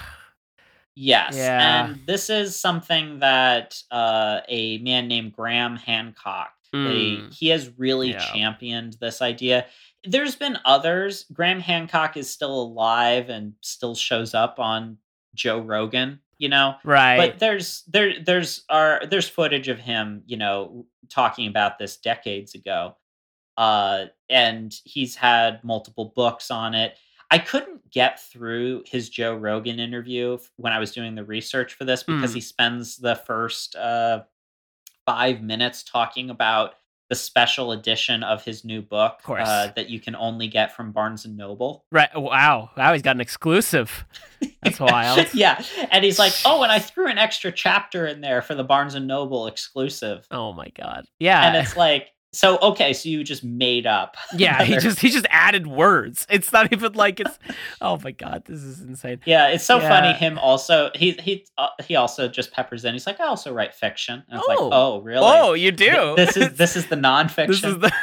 [0.97, 1.87] Yes, Yeah.
[1.87, 6.79] and this is something that uh, a man named Graham Hancock they-
[7.19, 7.33] Mm.
[7.33, 8.19] he has really Yeah.
[8.19, 9.67] championed this idea.
[10.03, 11.25] There's been others.
[11.33, 14.99] Graham Hancock is still alive and still shows up on
[15.37, 16.19] Joe Rogan.
[16.39, 17.17] You know, Right.
[17.17, 22.55] but there's there there's are there's footage of him you know talking about this decades
[22.57, 22.97] ago
[23.57, 26.97] uh and he's had multiple books on it
[27.31, 31.85] i couldn't get through his joe rogan interview when i was doing the research for
[31.85, 32.35] this because Mm.
[32.35, 34.23] he spends the first uh
[35.07, 36.75] five minutes talking about
[37.11, 41.27] the special edition of his new book uh, that you can only get from barnes
[41.27, 42.09] and noble right.
[42.17, 42.71] Wow.
[42.79, 42.93] Wow.
[42.95, 44.07] He's got an exclusive.
[44.63, 45.29] That's wild.
[45.35, 45.63] yeah
[45.93, 48.95] and he's like oh and i threw an extra chapter in there for the barnes
[48.95, 51.05] and noble exclusive Oh my god.
[51.19, 51.47] Yeah.
[51.47, 54.17] and it's like So okay, so you just made up.
[54.37, 56.27] Yeah, he just he just added words.
[56.29, 57.39] It's not even like it's.
[57.81, 59.21] Oh my god, this is insane.
[59.25, 59.89] Yeah, it's so Yeah.
[59.89, 60.13] funny.
[60.13, 62.93] Him also, he he uh, he also just peppers in.
[62.95, 64.25] He's like, I also write fiction.
[64.29, 64.71] And it's like, Oh.
[64.73, 65.25] oh, really?
[65.25, 66.15] Oh, you do.
[66.17, 67.47] This is this is the nonfiction.
[67.49, 67.93] this is the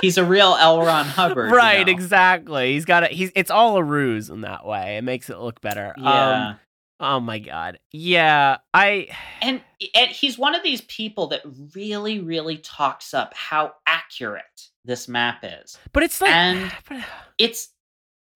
[0.00, 0.80] He's a real L.
[0.80, 1.84] Ron Hubbard, you right.
[1.86, 1.90] know?
[1.92, 2.72] Exactly.
[2.74, 3.10] He's got it.
[3.10, 4.96] He's it's all a ruse in that way.
[4.96, 5.92] It makes it look better.
[5.98, 6.58] Yeah, Um,
[7.00, 7.78] oh my god.
[7.92, 8.58] Yeah.
[8.74, 9.08] I.
[9.42, 9.60] and
[9.94, 11.42] and he's one of these people that
[11.74, 15.78] really really talks up how accurate this map is.
[15.92, 16.30] But it's like.
[16.30, 16.72] And-
[17.38, 17.68] It's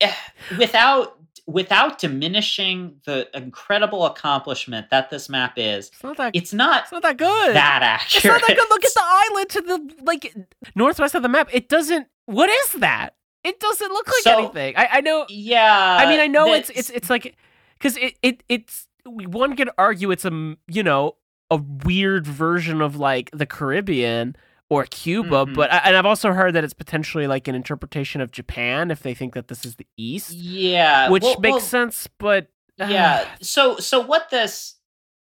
[0.01, 0.13] eh,
[0.59, 5.89] without without diminishing the incredible accomplishment that this map is.
[5.89, 6.37] it's not that.
[6.37, 7.57] It's not It's not that good.
[7.57, 8.15] that accurate.
[8.15, 8.71] It's not that good.
[8.71, 10.35] Look at the island to the like
[10.77, 11.49] northwest of the map.
[11.53, 12.07] It doesn't.
[12.27, 13.17] What is that?
[13.43, 14.77] It doesn't look like So- anything.
[14.77, 15.27] I, I know.
[15.29, 17.37] Yeah, I mean, I know it's it's it's like
[17.83, 21.17] because it it it's one could argue it's a you know
[21.51, 24.37] a weird version of like the Caribbean
[24.71, 25.55] or Cuba, Mhm.
[25.55, 29.13] but and I've also heard that it's potentially like an interpretation of Japan if they
[29.13, 32.09] think that this is the East, yeah, which well- makes well, sense.
[32.19, 32.47] But
[32.81, 34.77] uh, yeah so so what this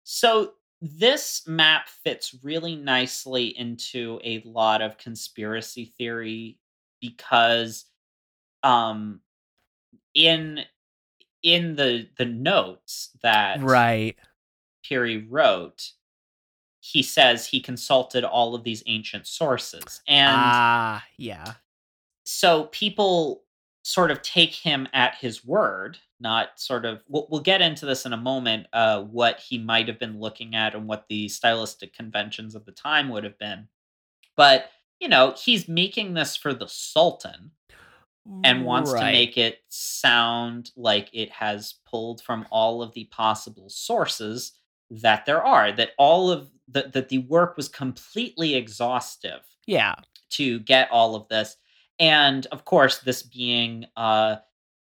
[0.04, 6.58] so this map fits really nicely into a lot of conspiracy theory
[7.02, 7.86] because
[8.64, 9.20] um
[10.14, 10.64] in
[11.46, 14.18] in the the notes that right,
[14.84, 15.92] Piri wrote
[16.82, 20.02] he says he consulted all of these ancient sources.
[20.08, 21.54] And ah, yeah,
[22.24, 23.44] so people
[23.84, 28.06] sort of take him at his word not sort of we'll, we'll get into this
[28.06, 31.94] in a moment uh what he might have been looking at and what the stylistic
[31.94, 33.68] conventions of the time would have been.
[34.36, 37.52] But you know he's making this for the sultan
[38.44, 43.70] and wants to make it sound like it has pulled from all of the possible
[43.70, 44.54] sources
[44.90, 49.96] that there are that all of the, that the work was completely exhaustive yeah,
[50.32, 51.58] to get all of this.
[52.00, 54.38] And of course this being uh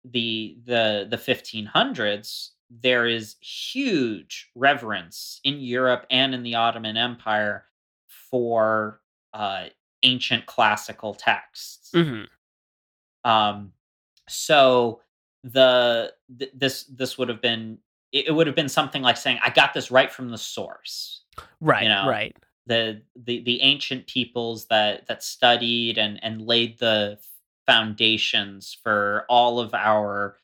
[0.04, 7.66] the the the 1500s there is huge reverence in Europe and in the Ottoman Empire
[8.30, 9.00] for
[9.34, 9.66] uh
[10.02, 11.90] ancient classical texts.
[11.92, 12.22] Hmm
[13.24, 13.72] um
[14.28, 15.00] so
[15.44, 17.78] the th- this this would have been
[18.12, 21.24] it, it would have been something like saying i got this right from the source
[21.60, 26.78] right, You know, right, the the the ancient peoples that that studied and and laid
[26.78, 27.18] the
[27.66, 30.36] foundations for all of our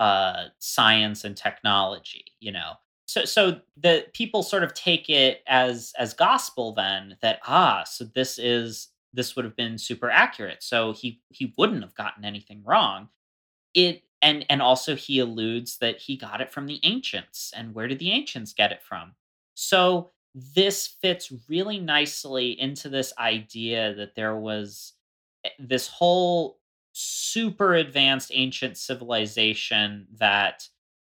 [0.00, 2.72] uh science and technology you know?
[3.06, 8.04] So so the people sort of take it as as gospel then that ah so
[8.04, 8.88] this is
[9.18, 13.08] this would have been super accurate so he he wouldn't have gotten anything wrong.
[13.74, 17.88] It and and also he alludes that he got it from the ancients and where
[17.88, 19.16] did the ancients get it from?
[19.54, 24.92] So this fits really nicely into this idea that there was
[25.44, 26.60] eh, this whole
[26.92, 30.68] super advanced ancient civilization that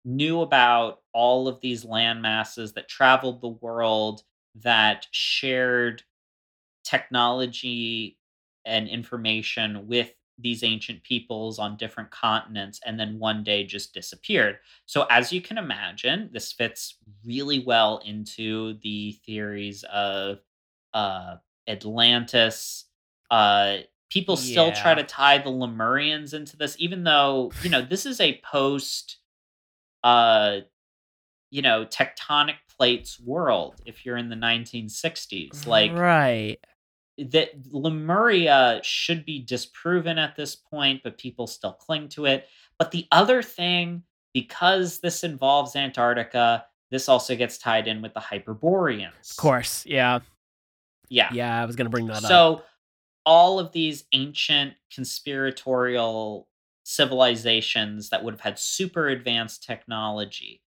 [0.05, 4.25] knew about all of these land masses that traveled the world
[4.57, 6.03] that shared
[6.85, 8.19] technology
[8.65, 14.59] and information with these ancient peoples on different continents and then one day just disappeared.
[14.87, 20.41] So, as you can imagine, this fits really well into the theories of
[20.95, 21.37] uh,
[21.69, 22.87] Atlantis.
[23.31, 23.79] Uh,
[24.11, 28.21] people still try to tie the Lemurians into this, even though, you know, this is
[28.21, 29.19] a post,
[30.05, 30.59] uh,
[31.51, 35.67] you know, tectonic plates world if you're in the 1960s.
[35.67, 36.59] Like, right.
[37.31, 42.49] That Lemuria should be disproven at this point, but people still cling to it.
[42.79, 44.03] But the other thing,
[44.35, 49.31] because this involves Antarctica, this also gets tied in with the Hyperboreans.
[49.31, 50.21] Of course, yeah,
[51.09, 51.31] Yeah.
[51.33, 51.63] yeah.
[51.63, 52.23] I was gonna bring that up.
[52.25, 52.63] So
[53.25, 56.49] all of these ancient conspiratorial
[56.85, 60.62] civilizations that would have had super advanced technology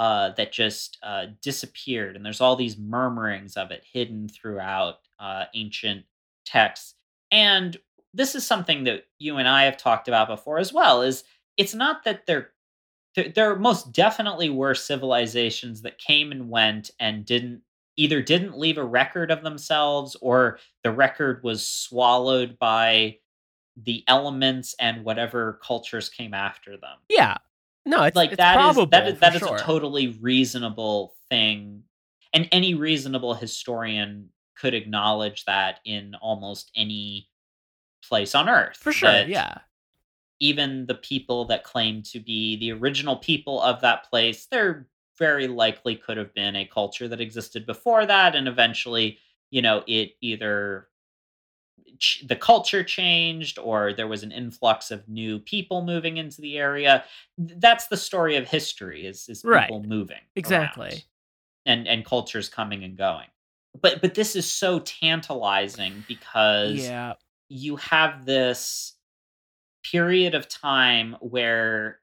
[0.00, 5.44] uh, that just uh, disappeared, and there's all these murmurings of it hidden throughout uh,
[5.54, 6.06] ancient
[6.46, 6.94] texts.
[7.30, 7.76] And
[8.14, 11.02] this is something that you and I have talked about before as well.
[11.02, 11.22] Is
[11.58, 12.52] it's not that there,
[13.34, 17.60] there most definitely were civilizations that came and went and didn't
[17.96, 23.18] either didn't leave a record of themselves or the record was swallowed by
[23.76, 27.36] the elements and whatever cultures came after them yeah,
[27.86, 29.56] no, it's like it's that is probable that is that is sure.
[29.56, 31.82] a totally reasonable thing
[32.32, 37.28] and any reasonable historian could acknowledge that in almost any
[38.06, 39.24] place on earth for sure.
[39.26, 39.58] Yeah,
[40.40, 44.86] even the people that claim to be the original people of that place, there
[45.18, 49.18] very likely could have been a culture that existed before that, and eventually,
[49.50, 50.88] you know, it either
[51.98, 56.58] ch- the culture changed or there was an influx of new people moving into the
[56.58, 57.04] area.
[57.38, 59.70] That's the story of history is is people Right.
[59.84, 60.20] moving.
[60.36, 60.88] Exactly.
[60.88, 61.02] around
[61.66, 63.28] and and cultures coming and going.
[63.80, 67.14] But but this is so tantalizing because Yeah.
[67.48, 68.94] you have this
[69.82, 72.00] period of time where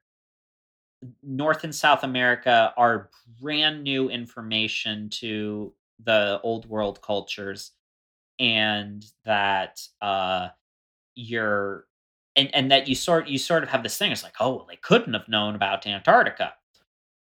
[1.22, 3.10] North and South America are
[3.40, 7.72] brand new information to the old world cultures
[8.38, 10.48] and that uh
[11.14, 11.86] you're
[12.36, 14.66] and and that you sort you sort of have this thing it's like oh well
[14.68, 16.54] they couldn't have known about Antarctica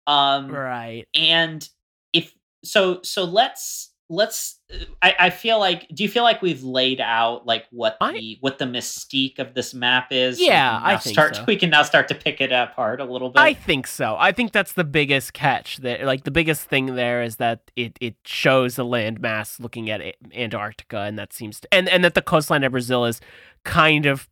[0.05, 1.05] um Right.
[1.15, 1.67] and
[2.13, 4.59] if so so let's let's
[5.01, 8.37] I, I feel like do you feel like we've laid out like what I- the
[8.39, 11.43] what the mystique of this map is Yeah, I think start so.
[11.47, 14.15] we can now start to pick it apart a little bit I think so.
[14.17, 15.77] I think that's the biggest catch.
[15.77, 20.01] That like the biggest thing there is that it it shows the landmass looking at
[20.33, 23.19] Antarctica, and that seems to and and that the coastline of Brazil is
[23.65, 24.29] kind of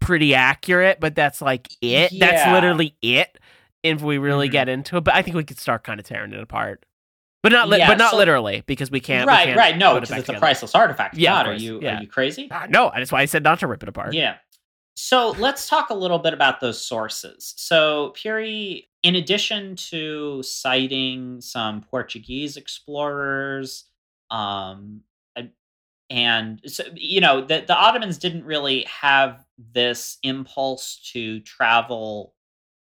[0.00, 2.12] pretty accurate, but that's like it.
[2.18, 3.38] That's literally it.
[3.82, 4.52] If we really Mhm.
[4.52, 6.84] get into it, but I think we could start kind of tearing it apart.
[7.42, 9.26] But not, li- Yeah, but not so- literally because we can't.
[9.26, 11.54] we right can't right no it because back it's a priceless artifact Yeah, God, are
[11.54, 11.98] you yeah.
[11.98, 14.12] are you crazy Ah, no, that's why I said not to rip it apart.
[14.14, 14.36] Yeah.
[14.96, 17.54] So let's talk a little bit about those sources.
[17.56, 23.84] So Piri, in addition to citing some Portuguese explorers,
[24.30, 25.00] um,
[25.34, 25.52] and-
[26.10, 32.34] and so you know the the Ottomans didn't really have this impulse to travel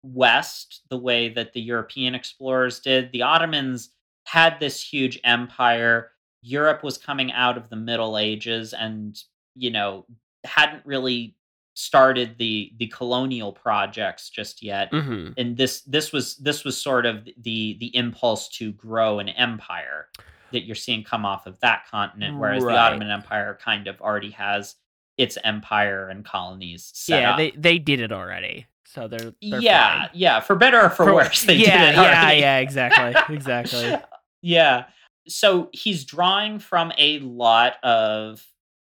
[0.03, 3.11] west the way that the European explorers did.
[3.13, 3.91] The Ottomans
[4.25, 6.11] had this huge empire.
[6.43, 9.17] Europe was coming out of the Middle Ages and,
[9.55, 10.07] you know,
[10.45, 11.37] hadn't really
[11.75, 14.93] started the the colonial projects just yet.
[14.93, 19.29] hmm And this this was this was sort of the the impulse to grow an
[19.31, 20.09] empire
[20.51, 22.75] that you're seeing come off of that continent, whereas Right.
[22.75, 24.75] the Ottoman Empire kind of already has
[25.17, 27.37] its empire and colonies set Yeah, up.
[27.39, 30.11] they they did it already, so they're, they're yeah, fine.
[30.13, 33.95] yeah, for better or for, worse, they yeah, did it yeah, yeah, exactly, exactly.
[34.43, 34.87] yeah.
[35.29, 38.45] So he's drawing from a lot of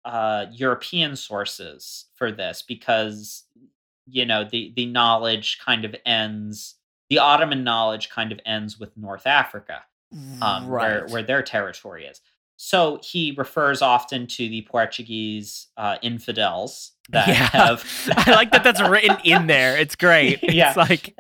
[0.06, 3.44] uh, European sources for this because
[4.06, 6.76] you know the the knowledge kind of ends.
[7.10, 9.84] The Ottoman knowledge kind of ends with North Africa,
[10.42, 11.12] um, where right.
[11.12, 12.22] where their territory is.
[12.66, 17.34] So he refers often to the Portuguese uh, infidels that Yeah.
[17.52, 17.84] have.
[18.16, 19.76] I like that that's written in there.
[19.78, 20.40] It's great.
[20.54, 20.70] Yeah.
[20.70, 21.14] It's like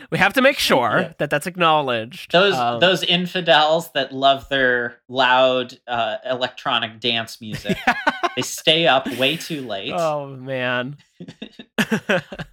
[0.10, 1.12] we have to make sure Yeah.
[1.18, 2.32] that that's acknowledged.
[2.32, 7.78] those Um, those infidels that love their loud uh, electronic dance music.
[8.34, 9.92] they stay up way too late.
[9.94, 10.96] oh man.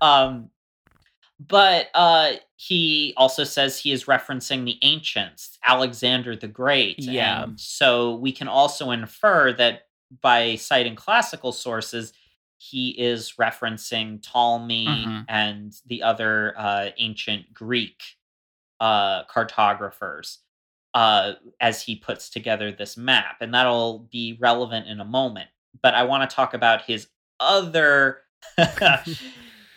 [0.01, 0.51] Um,
[1.49, 6.99] but uh, he also says he is referencing the ancients, Alexander the Great.
[6.99, 7.43] Yeah.
[7.43, 9.87] And so we can also infer that
[10.21, 12.13] by citing classical sources,
[12.57, 15.25] he is referencing Ptolemy Mhm.
[15.29, 18.01] and the other uh, ancient Greek
[18.81, 20.39] uh, cartographers
[20.93, 23.37] uh, as he puts together this map.
[23.41, 25.49] And that'll be relevant in a moment.
[25.81, 27.07] But I want to talk about his
[27.39, 28.21] other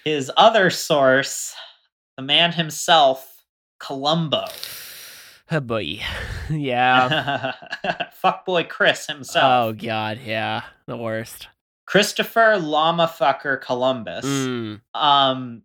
[0.05, 1.55] his other source,
[2.17, 3.45] the man himself,
[3.79, 4.45] Columbo.
[5.51, 6.01] oh boy.
[6.51, 7.53] Yeah.
[8.23, 9.45] Fuckboy Chris himself.
[9.69, 10.63] oh god, yeah.
[10.87, 11.49] The worst.
[11.87, 14.25] Christopher Llama Fucker Columbus.
[14.25, 14.81] Mm.
[14.95, 15.63] um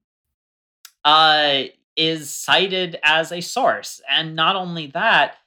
[1.04, 1.64] uh
[1.96, 5.38] is cited as a source and not only that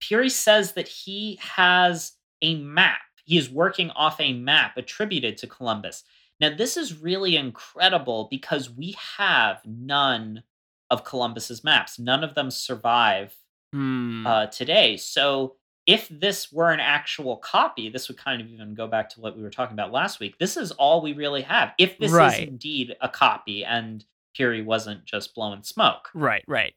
[0.00, 2.12] Piri says that he has
[2.42, 6.04] a map he is working off a map attributed to Columbus
[6.40, 10.42] now this is really incredible because we have none
[10.90, 13.34] of Columbus's maps none of them survive
[13.72, 14.26] Hmm.
[14.26, 14.96] uh, today.
[14.96, 15.54] So
[15.86, 19.36] if this were an actual copy, this would kind of even go back to what
[19.36, 20.38] we were talking about last week.
[20.38, 21.72] This is all we really have.
[21.78, 22.42] If this Right.
[22.42, 24.04] is indeed a copy and
[24.36, 26.10] Piri wasn't just blowing smoke.
[26.14, 26.74] Right, right.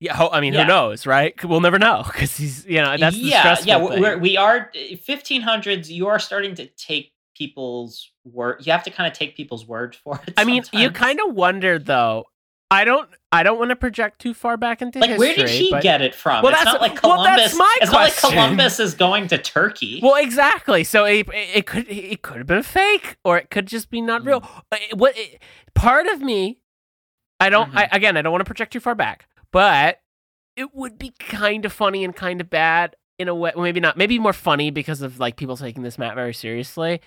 [0.00, 0.62] Yeah, I mean, Yeah.
[0.62, 1.34] who knows, right?
[1.44, 3.76] We'll never know because he's, you know, that's the yeah, yeah.
[3.76, 5.88] We're, we are 1500s.
[5.88, 8.66] You are starting to take people's word.
[8.66, 10.34] You have to kind of take people's word for it.
[10.36, 12.24] I mean, you kind of wonder though.
[12.70, 15.26] I don't, I don't want to project too far back into like history.
[15.28, 16.42] where did he but- get it from?
[16.42, 17.40] Well, it's that's- not like well, Columbus.
[17.44, 18.16] that's my it's not like.
[18.16, 20.00] Columbus is going to Turkey.
[20.02, 20.84] Well, exactly.
[20.84, 24.22] So it, it could, it could have been fake, or it could just be not
[24.22, 24.42] real.
[24.42, 24.62] Mm.
[24.72, 25.40] Uh, What it-
[25.74, 26.58] part of me,
[27.40, 27.68] I don't.
[27.70, 27.78] Mm-hmm.
[27.78, 30.00] I, again, I don't want to project too far back, but
[30.54, 33.52] it would be kind of funny and kind of bad in a way.
[33.56, 33.96] Maybe not.
[33.96, 37.00] Maybe more funny because of like people taking this map very seriously.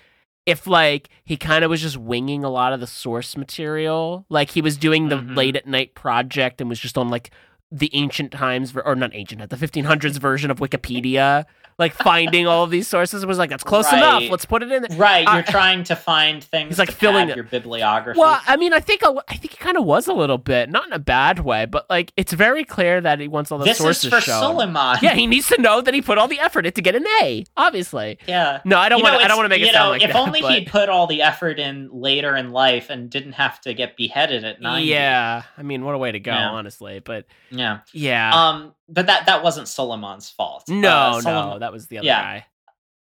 [0.45, 4.51] If like he kind of was just winging a lot of the source material, like
[4.51, 5.35] he was doing the Mhm.
[5.35, 7.29] late at night project and was just on like
[7.71, 11.45] the ancient times or not ancient the 1500s version of wikipedia
[11.79, 13.97] like finding all of these sources was like that's close Right.
[13.97, 16.89] enough let's put it in there Right, I- you're trying to find things He's, like,
[16.89, 18.19] to filling your bibliography.
[18.19, 20.69] well i mean i think a, i think it kind of was a little bit
[20.69, 23.63] not in a bad way but like it's very clear that he wants all the
[23.65, 24.97] this sources is for shown Suleiman.
[25.01, 27.05] yeah he needs to know that he put all the effort in to get an
[27.21, 28.59] a obviously yeah.
[28.65, 30.19] no i don't want i don't want to make it sound know, like if that
[30.19, 33.73] only but- he'd put all the effort in later in life and didn't have to
[33.73, 34.85] get beheaded at 90.
[34.87, 36.49] yeah i mean what a way to go Yeah.
[36.49, 37.60] honestly but Yeah.
[37.61, 38.31] Yeah Yeah.
[38.33, 40.63] Um but that that wasn't Suleiman's fault.
[40.67, 42.21] no Uh, no that was the other yeah.
[42.23, 42.45] guy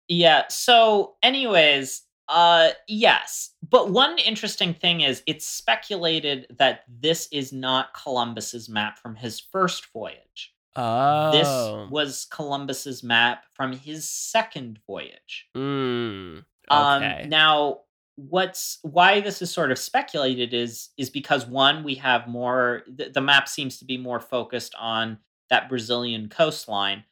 [0.09, 0.44] Yeah.
[0.48, 3.50] So, anyways, uh, yes.
[3.62, 9.38] But one interesting thing is, it's speculated that this is not Columbus's map from his
[9.40, 10.54] first voyage.
[10.76, 11.48] oh This
[11.90, 15.48] was Columbus's map from his second voyage.
[15.56, 17.26] Mm, Um, okay.
[17.28, 17.80] now,
[18.19, 22.83] what's why this is sort of speculated is is because one, we have more.
[22.89, 25.19] The, the map seems to be more focused on
[25.51, 27.05] that Brazilian coastline.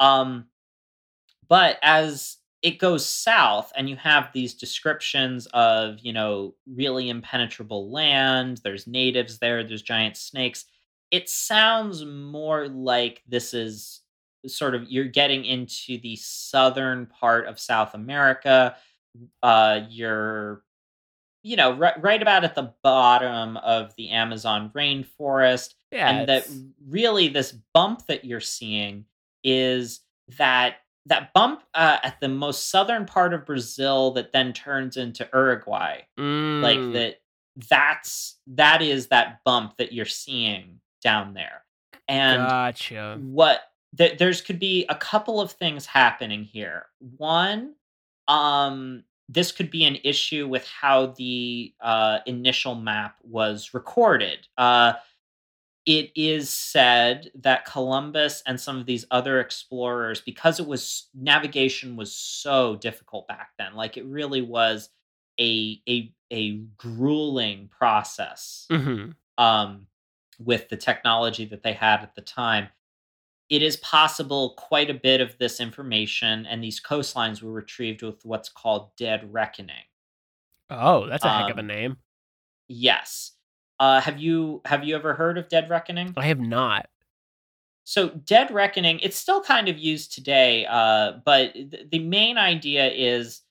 [0.00, 0.46] Um,
[1.48, 7.90] but as it goes south, and you have these descriptions of you know really impenetrable
[7.90, 8.60] land.
[8.64, 9.62] There's natives there.
[9.62, 10.64] There's giant snakes.
[11.10, 14.00] It sounds more like this is
[14.46, 18.76] sort of you're getting into the southern part of South America
[19.42, 20.62] uh you're
[21.42, 26.48] you know right, right about at the bottom of the amazon rainforest yeah and that
[26.88, 29.04] really this bump that you're seeing
[29.42, 30.00] is
[30.38, 35.28] that that bump uh, at the most southern part of brazil that then turns into
[35.32, 36.00] uruguay.
[36.16, 37.16] Like Mm, that
[37.68, 41.64] that's that is that bump that you're seeing down there.
[42.08, 43.18] And gotcha.
[43.20, 43.60] what
[43.96, 46.86] th- there's could be a couple of things happening here.
[47.16, 47.74] One
[48.28, 54.46] um this could be an issue with how the uh initial map was recorded.
[54.58, 54.94] Uh
[55.86, 61.94] it is said that Columbus and some of these other explorers because it was navigation
[61.94, 64.88] was so difficult back then like it really was
[65.38, 69.86] a a a grueling process hmm um,
[70.38, 72.68] with the technology that they had at the time,
[73.50, 78.24] it is possible quite a bit of this information and these coastlines were retrieved with
[78.24, 79.84] what's called dead reckoning.
[80.70, 81.96] oh that's a heck of a Um, name
[82.68, 83.32] Yes.
[83.80, 86.14] Uh, have you have you ever heard of dead reckoning?
[86.16, 86.88] i have not
[87.84, 92.90] So dead reckoning, it's still kind of used today, uh, but th- the main idea
[92.90, 93.42] is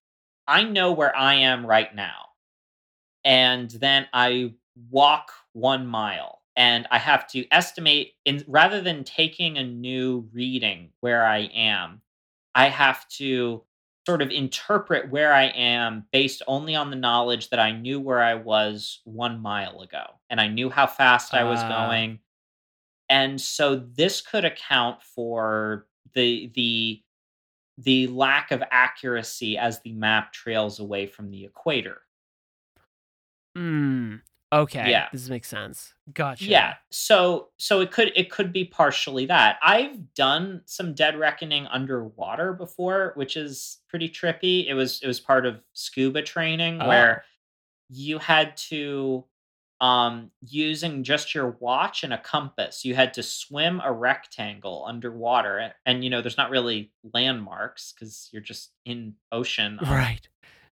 [0.47, 2.29] I know where I am right now,
[3.23, 4.53] and then I
[4.89, 10.91] walk one mile, and I have to estimate in rather than taking a new reading
[11.01, 12.01] where I am,
[12.55, 13.63] I have to
[14.07, 18.21] sort of interpret where I am based only on the knowledge that I knew where
[18.21, 21.67] I was one mile ago, and I knew how fast I was Ah.
[21.67, 22.19] going
[23.09, 27.01] and so this could account for the the
[27.77, 32.01] the lack of accuracy as the map trails away from the equator.
[33.55, 34.21] mm,
[34.61, 35.07] okay Yeah.
[35.11, 36.73] this makes sense gotcha Yeah.
[36.89, 39.57] So so it could it could be partially that.
[39.61, 44.67] I've done some dead reckoning underwater before, which is pretty trippy.
[44.67, 46.87] It was it was part of scuba training Oh.
[46.89, 47.23] where
[47.89, 49.25] you had to
[49.81, 55.57] um using just your watch and a compass you had to swim a rectangle underwater
[55.57, 60.29] and, and you know there's not really landmarks because you're just in ocean um, right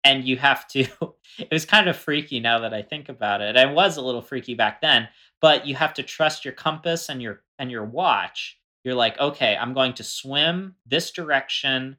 [0.06, 0.80] and you have to
[1.38, 3.56] it was kind of freaky now that i think about it.
[3.56, 5.08] I was a little freaky back then
[5.40, 8.58] but you have to trust your compass and your and your watch.
[8.84, 11.96] You're like okay i'm going to swim this direction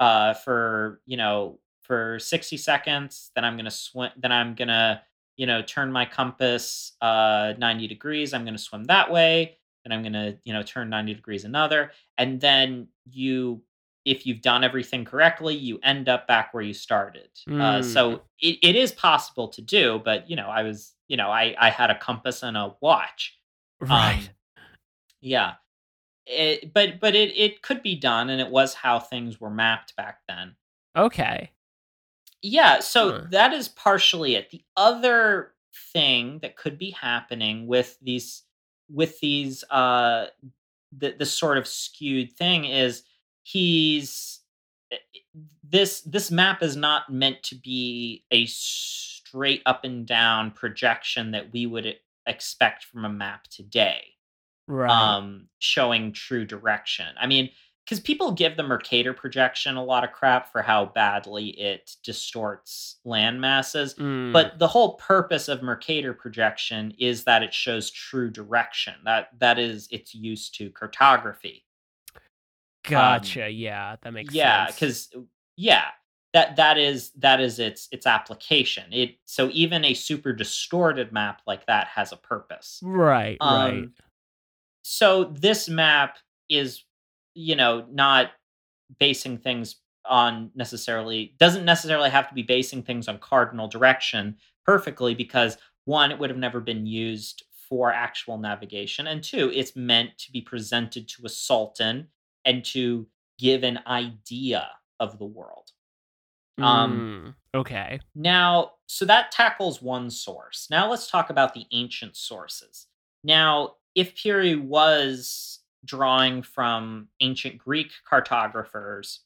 [0.00, 3.30] uh for you know for 60 seconds.
[3.34, 5.02] Then i'm going to swim then i'm going to
[5.36, 8.32] you know turn my compass uh 90 degrees.
[8.32, 9.58] I'm going to swim that way.
[9.84, 11.92] Then i'm going to you know turn 90 degrees another.
[12.16, 13.62] And then you
[14.04, 17.28] if you've done everything correctly you end up back where you started.
[17.46, 17.50] Uh,
[17.80, 17.84] Mm.
[17.84, 21.54] so it, it is possible to do but you know i was you know i
[21.58, 23.38] i had a compass and a watch.
[23.80, 24.28] Right.
[24.56, 24.64] um,
[25.20, 25.54] yeah.
[26.26, 29.94] It, but but it it could be done and it was how things were mapped
[29.96, 30.54] back then.
[30.96, 31.50] Okay.
[32.40, 34.50] Yeah, so that is partially it.
[34.50, 35.52] The other
[35.92, 38.42] thing that could be happening with these
[38.90, 40.26] with these uh
[40.96, 43.02] the the sort of skewed thing is
[43.44, 44.40] he's
[44.90, 44.96] eh,
[45.62, 51.52] this this map is not meant to be a straight up and down projection that
[51.52, 54.02] we would expect from a map today
[54.66, 57.50] right um showing true direction i mean
[57.84, 62.96] because people give the Mercator projection a lot of crap for how badly it distorts
[63.04, 63.94] land masses.
[63.94, 68.94] Mm, But the whole purpose of Mercator projection is that it shows true direction.
[69.04, 71.64] That that is its use to cartography.
[72.84, 73.50] Gotcha.
[73.50, 74.70] yeah, that makes yeah, sense.
[74.70, 75.26] Yeah, because
[75.56, 75.84] yeah,
[76.32, 78.92] that that is that is its its application.
[78.92, 82.80] It so even a super distorted map like that has a purpose.
[82.82, 83.68] right, right.
[83.68, 83.92] Um,
[84.82, 86.18] so this map
[86.50, 86.82] is
[87.34, 88.30] you know not
[88.98, 95.14] basing things on necessarily doesn't necessarily have to be basing things on cardinal direction perfectly
[95.14, 95.56] because
[95.86, 100.30] one it would have never been used for actual navigation and two it's meant to
[100.30, 102.06] be presented to a sultan
[102.44, 103.06] and to
[103.38, 104.68] give an idea
[105.00, 105.72] of the world
[106.58, 108.00] um, Mm, okay.
[108.14, 110.68] now, so that tackles one source.
[110.70, 112.86] Now let's talk about the ancient sources.
[113.24, 119.20] Now, if Piri was drawing from ancient Greek cartographers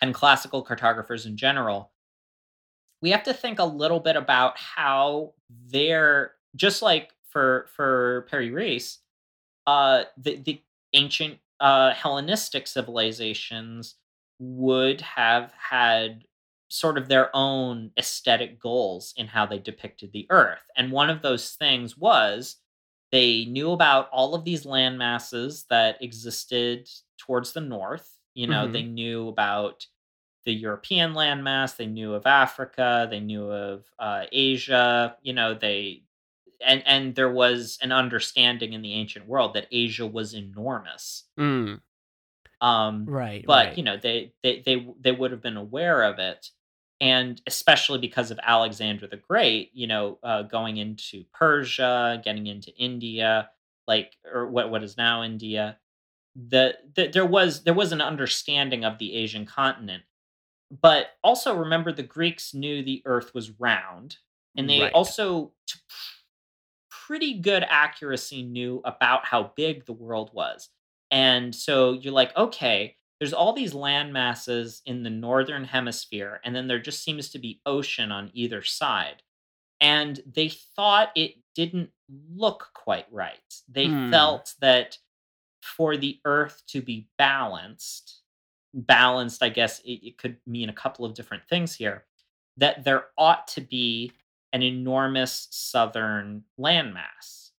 [0.00, 1.92] and classical cartographers in general,
[3.02, 5.34] we have to think a little bit about how
[5.66, 8.98] they're just like for for Piri Reis,
[9.66, 10.62] uh, the the
[10.94, 13.96] ancient uh, Hellenistic civilizations
[14.40, 16.24] would have had
[16.70, 20.64] sort of their own aesthetic goals in how they depicted the earth.
[20.76, 22.58] And one of those things was
[23.12, 26.88] they knew about all of these land masses that existed
[27.18, 28.18] towards the north.
[28.34, 28.72] You know, Mhm.
[28.72, 29.86] they knew about
[30.44, 36.04] the European landmass, they knew of Africa, they knew of uh, Asia, you know, they
[36.64, 41.24] and and there was an understanding in the ancient world that Asia was enormous.
[41.38, 41.80] Mm,
[42.60, 43.76] Um right, but right.
[43.78, 46.50] you know they they they they would have been aware of it
[47.00, 52.72] and especially because of alexander the great you know uh, going into persia getting into
[52.76, 53.50] india
[53.88, 55.78] like or what what is now india
[56.36, 60.04] the, the there was there was an understanding of the asian continent
[60.80, 64.18] but also remember the greeks knew the earth was round
[64.56, 64.92] and they Right.
[64.92, 65.78] also to
[67.12, 70.70] pretty good accuracy knew about how big the world was
[71.10, 76.56] and so you're like, okay, there's all these land masses in the northern hemisphere, and
[76.56, 79.22] then there just seems to be ocean on either side.
[79.80, 81.90] And they thought it didn't
[82.30, 83.38] look quite right.
[83.68, 84.10] They Hmm.
[84.10, 84.98] felt that
[85.62, 88.22] for the earth to be balanced,
[88.74, 92.06] balanced, I guess it, it could mean a couple of different things here,
[92.58, 94.12] that there ought to be
[94.52, 97.50] an enormous southern landmass.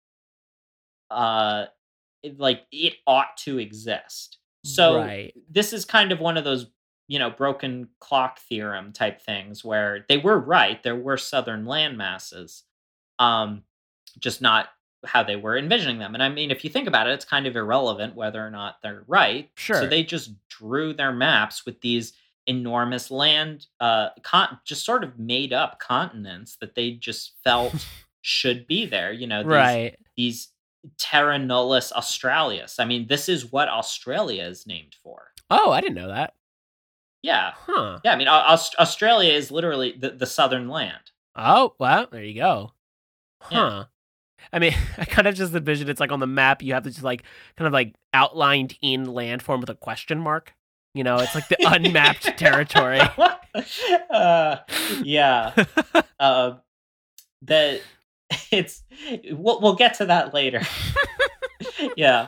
[1.10, 1.66] Uh,
[2.22, 4.38] it- like it ought to exist.
[4.66, 5.34] So right.
[5.50, 6.68] this is kind of one of those,
[7.10, 10.82] you know, broken clock theorem type things where they were right.
[10.82, 12.64] There were southern land masses,
[13.20, 13.64] um,
[14.20, 14.70] just not
[15.06, 16.14] how they were envisioning them.
[16.14, 18.82] And I mean, if you think about it, it's kind of irrelevant whether or not
[18.82, 19.50] they're right.
[19.56, 19.82] Sure.
[19.82, 22.14] So they just drew their maps with these
[22.48, 27.88] enormous land, uh, con- just sort of made up continents that they just felt
[28.22, 29.12] should be there.
[29.12, 29.96] You know, these, right.
[30.18, 30.50] these
[30.98, 32.80] Terra Nullis Australis.
[32.80, 35.32] I mean, this is what Australia is named for.
[35.50, 36.34] Oh, I didn't know that.
[37.22, 37.52] Yeah.
[37.56, 38.00] Huh.
[38.04, 41.12] Yeah, I mean, Aust- Australia is literally the, the southern land.
[41.36, 42.74] Oh, well, there you go.
[43.50, 43.70] Yeah.
[43.70, 43.86] Huh.
[44.52, 47.02] I mean, I kind of just envision it's like on the map, you have this
[47.02, 47.24] like
[47.56, 50.54] kind of like outlined in landform with a question mark.
[50.94, 53.02] You know, it's like the unmapped territory.
[54.10, 54.58] uh,
[55.04, 55.54] yeah.
[56.20, 56.56] Uh,
[57.42, 57.82] the
[58.50, 58.84] it's
[59.32, 60.62] we'll, we'll get to that later.
[61.98, 62.28] yeah.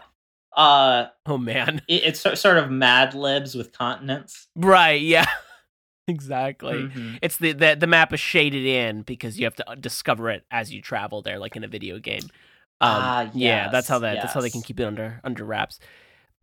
[0.55, 1.81] Uh, oh, man.
[1.87, 4.47] it, it's so- sort of Mad Libs with continents.
[4.55, 4.99] Right.
[5.01, 5.25] Yeah.
[6.09, 6.73] exactly.
[6.89, 7.19] Mhm.
[7.21, 10.43] It's the, the the map is shaded in because you have to uh, discover it
[10.51, 12.23] as you travel there, like in a video game.
[12.81, 15.45] Um, Ah, yeah, that's how yes, that that's how they can keep it under under
[15.45, 15.79] wraps.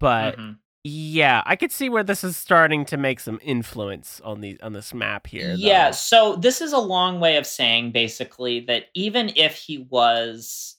[0.00, 0.56] But Mhm.
[0.84, 4.72] Yeah, I could see where this is starting to make some influence on the on
[4.72, 5.54] this map here.
[5.56, 10.76] Yeah, so this is a long way of saying basically that even if he was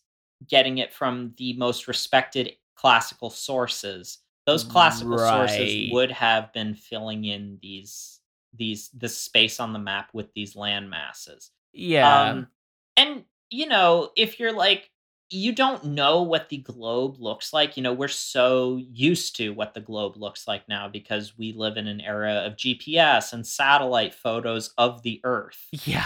[0.49, 7.23] getting it from the most respected classical sources, those classical sources would have been filling
[7.23, 8.19] in these
[8.53, 11.51] these this space on the map with these land masses.
[11.71, 12.47] yeah, Um,
[12.97, 14.89] and you know, if you're like
[15.29, 19.73] you don't know what the globe looks like, you know, we're so used to what
[19.73, 24.13] the globe looks like now because we live in an era of GPS and satellite
[24.13, 25.67] photos of the earth.
[25.85, 26.05] yeah,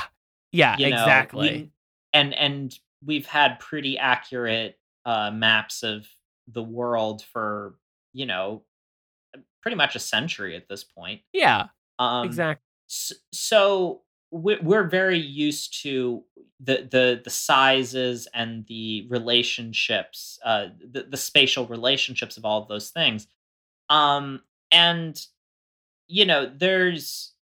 [0.52, 1.50] yeah, You know, exactly.
[1.50, 1.72] we-
[2.14, 6.08] and and we've had pretty accurate uh maps of
[6.48, 7.76] the world for,
[8.14, 8.64] you know,
[9.62, 11.22] pretty much a century at this point.
[11.34, 11.68] yeah,
[12.00, 12.64] Um exactly.
[12.90, 16.24] S- so we're, we're very used to
[16.60, 22.68] the the the sizes and the relationships uh the, the spatial relationships of all of
[22.68, 23.28] those things
[23.90, 25.26] um and
[26.10, 27.34] you know, there's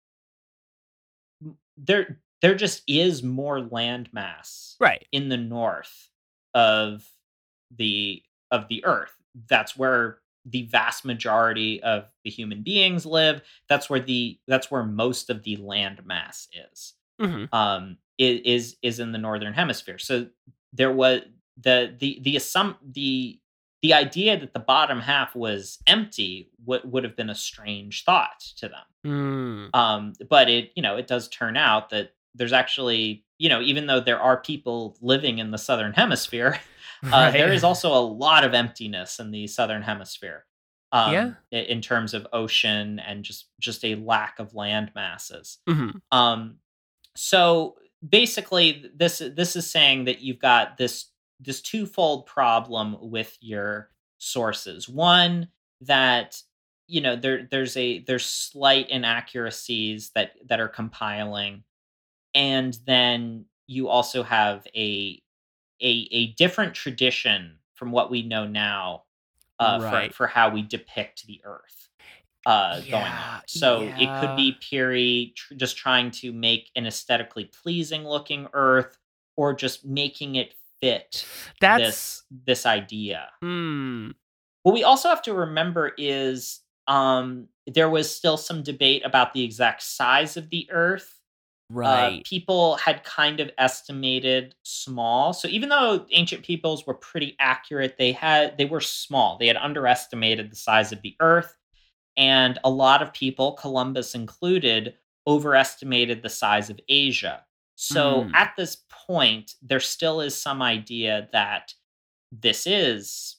[1.77, 5.07] there there just is more land mass Right.
[5.13, 6.09] in the north
[6.55, 7.05] of
[7.77, 9.13] the of the earth
[9.49, 14.85] that's where the vast majority of the human beings live that's where the that's where
[14.85, 16.95] most of the land mass is.
[17.21, 19.99] Hmm um is is in the northern hemisphere.
[19.99, 20.27] So
[20.73, 21.23] there was
[21.57, 23.41] the the the assum- the
[23.83, 28.41] the idea that the bottom half was empty would would have been a strange thought
[28.57, 28.81] to them.
[29.07, 29.75] Mm.
[29.75, 33.87] um but it you know it does turn out that there's actually you know even
[33.87, 36.59] though there are people living in the southern hemisphere
[37.13, 40.45] uh, there is also a lot of emptiness in the southern hemisphere
[40.93, 41.33] um Yeah.
[41.51, 46.01] in terms of ocean and just just a lack of land masses Mhm.
[46.13, 46.59] um
[47.17, 47.77] so
[48.07, 51.07] basically this this is saying that you've got this
[51.41, 55.49] this twofold problem with your sources one
[55.81, 56.41] that
[56.87, 61.65] you know there there's a there's slight inaccuracies that that are compiling
[62.35, 65.21] and then you also have a
[65.83, 69.05] a a different tradition from what we know now
[69.59, 70.13] uh Right.
[70.13, 71.89] for for how we depict the earth
[72.47, 76.87] uh going Yeah, on so it could be Piri tr- just trying to make an
[76.87, 78.99] aesthetically pleasing looking earth
[79.37, 81.25] or just making it fit
[81.61, 83.29] That's this this idea.
[83.43, 84.15] Mm,
[84.63, 89.43] what we also have to remember is um there was still some debate about the
[89.43, 91.19] exact size of the earth
[91.71, 92.25] uh, right.
[92.25, 95.33] people had kind of estimated small.
[95.33, 99.39] So even though ancient peoples were pretty accurate, they had they were small.
[99.39, 101.57] They had underestimated the size of the earth,
[102.17, 104.95] and a lot of people, Columbus included,
[105.27, 107.45] overestimated the size of Asia.
[107.77, 108.31] So Mm.
[108.35, 111.75] at this point, there still is some idea that
[112.33, 113.37] this is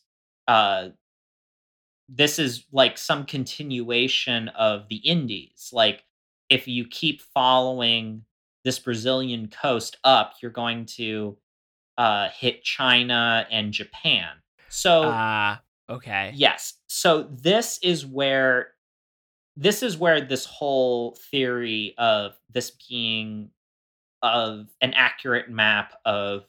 [0.47, 0.89] uh
[2.07, 5.69] this is like some continuation of the Indies.
[5.73, 6.04] Like
[6.49, 8.23] if you keep following
[8.63, 11.37] this Brazilian coast up, you're going to
[11.97, 14.29] uh, hit China and Japan.
[14.69, 16.31] So Ah, okay.
[16.35, 18.71] yes, so this is where
[19.57, 23.51] this is where this whole theory of this being
[24.21, 26.43] of an accurate map of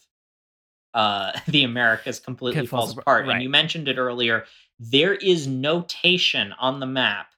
[0.94, 3.34] uh, the Americas completely falls falls apart, apart.
[3.36, 4.44] And you mentioned it earlier.
[4.80, 7.28] There is notation on the map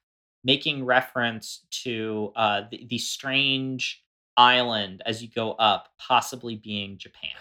[0.43, 4.03] making reference to uh, the, the strange
[4.37, 7.31] island as you go up, possibly being Japan.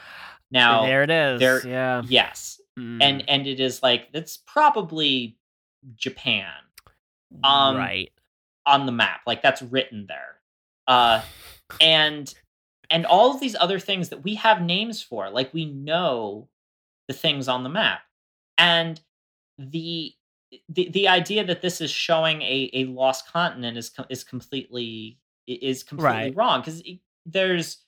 [0.50, 1.40] Now, there it is.
[1.40, 2.02] there- yeah.
[2.06, 5.36] yes, Mm, and and it is like that's probably
[5.96, 6.46] Japan
[7.42, 8.10] um, right.
[8.66, 10.36] on the map like that's written there
[10.86, 11.20] uh
[11.80, 12.34] and
[12.88, 16.48] and all of these other things that we have names for like we know
[17.08, 18.00] the things on the map
[18.56, 19.00] and
[19.58, 20.12] the
[20.68, 25.18] the, the idea that this is showing a, a lost continent is com- is completely
[25.46, 26.36] is completely Right.
[26.36, 26.82] wrong because
[27.26, 27.78] there's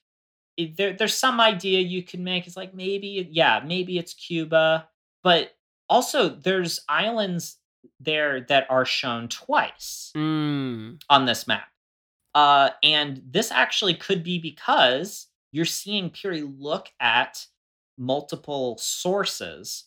[0.56, 4.88] it- there, there's some idea you can make it's like maybe yeah maybe it's cuba
[5.22, 5.52] but
[5.88, 7.56] also there's islands
[7.98, 11.68] there that are shown twice Mm, on this map.
[12.34, 17.44] Uh, and this actually could be because you're seeing Piri look at
[17.98, 19.84] multiple sources.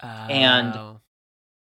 [0.00, 1.00] And- oh,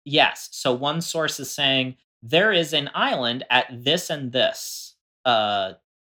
[0.09, 4.95] Yes, so one source is saying there is an island at this and this
[5.25, 5.73] uh,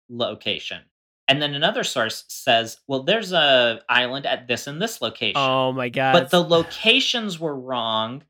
[0.10, 0.82] location.
[1.28, 5.38] And then another source says, well, there's a island at this and this location.
[5.42, 6.14] oh my god.
[6.14, 8.24] but the locations were wrong,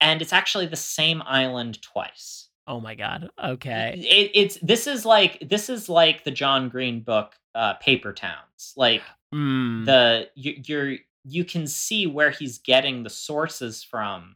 [0.00, 2.48] and it's actually the same island twice.
[2.66, 3.30] oh my god.
[3.42, 3.94] Okay.
[3.96, 8.72] it, it's this is like this is like the John Green book, uh, Paper Towns.
[8.76, 9.02] Like
[9.32, 14.34] Mm, the you, you're you can see where he's getting the sources from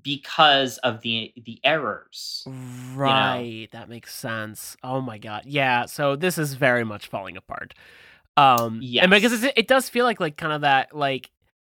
[0.00, 2.44] because of the the errors.
[2.94, 3.68] right.
[3.72, 4.76] That makes sense.
[4.82, 5.42] Oh my god.
[5.46, 5.86] Yeah.
[5.86, 7.74] So this is very much falling apart.
[8.36, 11.30] Um, and because it's, it does feel like like kind of that like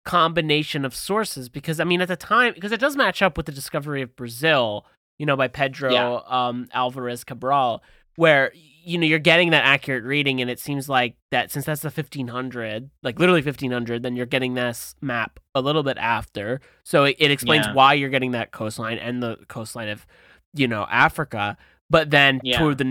[0.05, 3.45] combination of sources because I mean at the time because it does match up with
[3.45, 4.85] the discovery of Brazil,
[5.19, 6.19] you know, by Pedro Yeah.
[6.27, 7.83] um Álvares Cabral,
[8.15, 8.51] where
[8.87, 11.89] you know you're getting that accurate reading, and it seems like that since that's the
[11.89, 17.15] 1500, like literally 1500, then you're getting this map a little bit after, so it,
[17.19, 17.73] it explains Yeah.
[17.73, 20.05] why you're getting that coastline and the coastline of
[20.53, 21.57] you know Africa,
[21.89, 22.59] but then Yeah.
[22.59, 22.83] toward the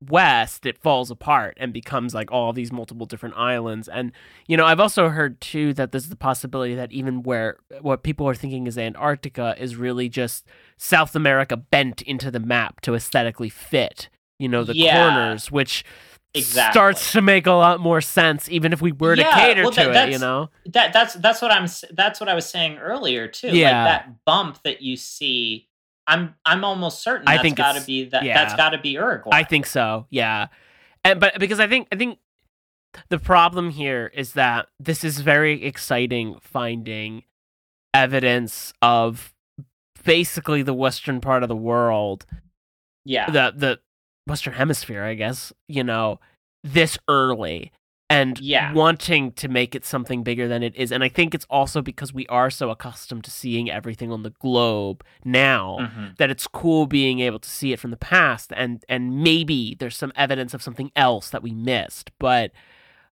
[0.00, 4.12] northwest it falls apart and becomes like all these multiple different islands and
[4.46, 8.28] you know i've also heard too that there's the possibility that even where what people
[8.28, 10.44] are thinking is antarctica is really just
[10.76, 14.08] south america bent into the map to aesthetically fit
[14.38, 15.08] you know the Yeah.
[15.08, 15.84] corners which
[16.34, 16.72] Exactly.
[16.72, 19.84] starts to make a lot more sense even if we were to cater well, to
[19.84, 23.26] that- it you know That that's that's what I'm that's what I was saying earlier
[23.26, 23.56] too.
[23.56, 23.84] Yeah.
[23.84, 25.68] Like that bump that you see
[26.06, 28.34] I'm I'm almost certain I that's think got to be that yeah.
[28.34, 29.30] that's got to be Uruguay.
[29.32, 30.06] I think so.
[30.10, 30.48] Yeah,
[31.04, 32.18] and but because I think I think
[33.08, 37.24] the problem here is that this is very exciting finding
[37.92, 39.34] evidence of
[40.04, 42.24] basically the western part of the world,
[43.04, 43.28] yeah.
[43.30, 43.80] the the
[44.26, 45.52] western hemisphere, I guess.
[45.68, 46.20] You know,
[46.62, 47.72] this early
[48.08, 48.72] and Yeah.
[48.72, 50.92] wanting to make it something bigger than it is.
[50.92, 54.30] And I think it's also because we are so accustomed to seeing everything on the
[54.30, 56.16] globe now Mhm.
[56.18, 59.96] that it's cool being able to see it from the past and and maybe there's
[59.96, 62.52] some evidence of something else that we missed but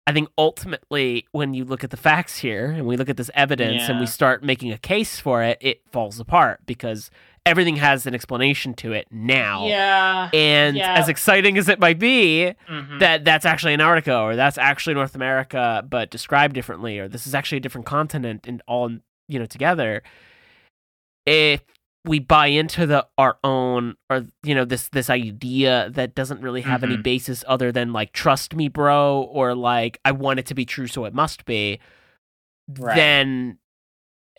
[0.07, 3.29] i think ultimately when you look at the facts here and we look at this
[3.35, 7.11] evidence and we start making a case for it it falls apart because
[7.45, 10.29] everything has an explanation to it now Yeah.
[10.33, 10.93] and yeah.
[10.95, 12.99] as exciting as it might be Mhm.
[12.99, 17.33] that that's actually Antarctica or that's actually North America but described differently or this is
[17.35, 18.89] actually a different continent and all
[19.27, 20.01] you know together
[21.25, 21.61] if
[22.05, 26.61] we buy into the our own or you know this this idea that doesn't really
[26.61, 27.03] have any Mhm.
[27.03, 30.87] basis other than like trust me bro or like I want it to be true
[30.87, 31.79] so it must be
[32.77, 32.95] Right.
[32.95, 33.57] then th-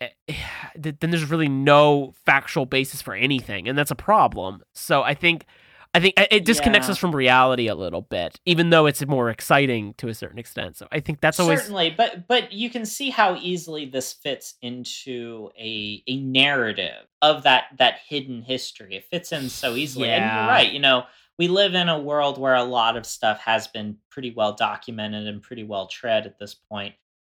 [0.01, 0.09] Eh,
[0.75, 4.61] then there's really no factual basis for anything and that's a problem.
[4.73, 5.45] So i think
[5.93, 6.93] i think it- it disconnects Yeah.
[6.93, 10.77] us from reality a little bit even though it's more exciting to a certain extent.
[10.77, 14.55] So i think that's always certainly but but you can see how easily this fits
[14.61, 18.95] into a a narrative of that that hidden history.
[18.95, 20.09] It fits in so easily.
[20.09, 20.39] And Yeah.
[20.39, 21.03] you're right you know
[21.37, 25.27] we live in a world where a lot of stuff has been pretty well documented
[25.27, 26.93] and pretty well tread at this point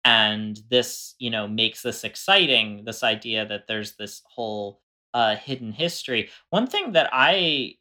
[0.05, 4.81] and this you know makes this exciting this idea that there's this whole
[5.15, 7.75] uh hidden history one thing that i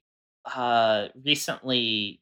[0.53, 2.21] uh recently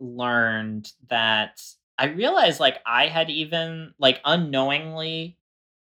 [0.00, 1.60] learned that
[1.98, 5.38] I realized like I had even like unknowingly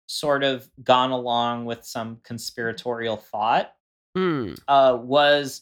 [0.08, 3.74] sort of gone along with some conspiratorial thought
[4.16, 4.54] Hmm.
[4.68, 5.62] uh was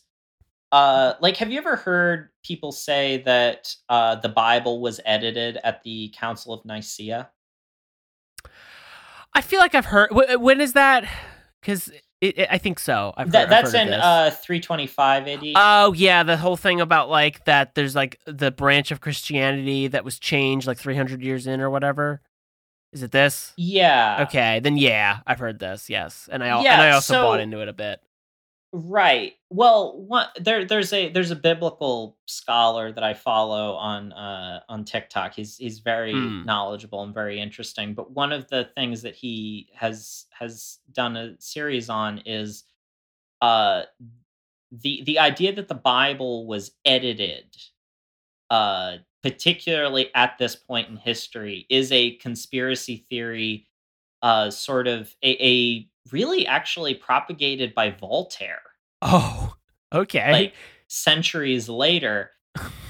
[0.72, 5.84] uh like have you ever heard people say that uh the Bible was edited at
[5.84, 7.30] the Council of Nicaea?
[9.36, 11.08] I feel like i've heard when is that
[11.62, 11.92] because
[12.50, 15.44] i think so I've That heard, that's in uh 325 AD.
[15.56, 17.76] Oh yeah, the whole thing about like that.
[17.76, 22.22] There's like the branch of Christianity that was changed like 300 years in or whatever.
[22.94, 23.54] Is it this?
[23.58, 24.26] yeah.
[24.28, 25.88] Okay, then yeah, I've heard this.
[25.90, 28.00] Yes, and I Yeah, and I also so- bought into it a bit.
[28.78, 29.36] Right.
[29.50, 34.84] Well, one there there's a there's a biblical scholar that I follow on uh on
[34.84, 35.34] TikTok.
[35.34, 36.46] He's he's very Hmm.
[36.46, 37.94] knowledgeable and very interesting.
[37.94, 42.66] But one of the things that he has has done a series on is
[43.42, 43.84] uh
[44.72, 47.56] the the idea that the Bible was edited
[48.50, 53.68] uh particularly at this point in history is a conspiracy theory
[54.22, 58.62] uh sort of a, a really actually propagated by Voltaire
[59.06, 59.54] Oh,
[59.94, 60.32] okay.
[60.32, 60.54] like
[60.88, 62.32] centuries later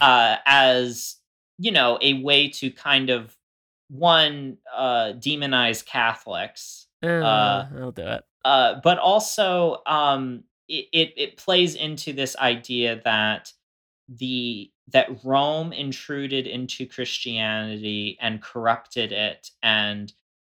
[0.01, 1.15] uh as
[1.57, 3.35] you know a way to kind of
[3.89, 8.23] one uh demonize catholics Uh, uh, I'll do it.
[8.43, 13.53] uh but also um it, it it plays into this idea that
[14.09, 20.11] the that Rome intruded into Christianity and corrupted it and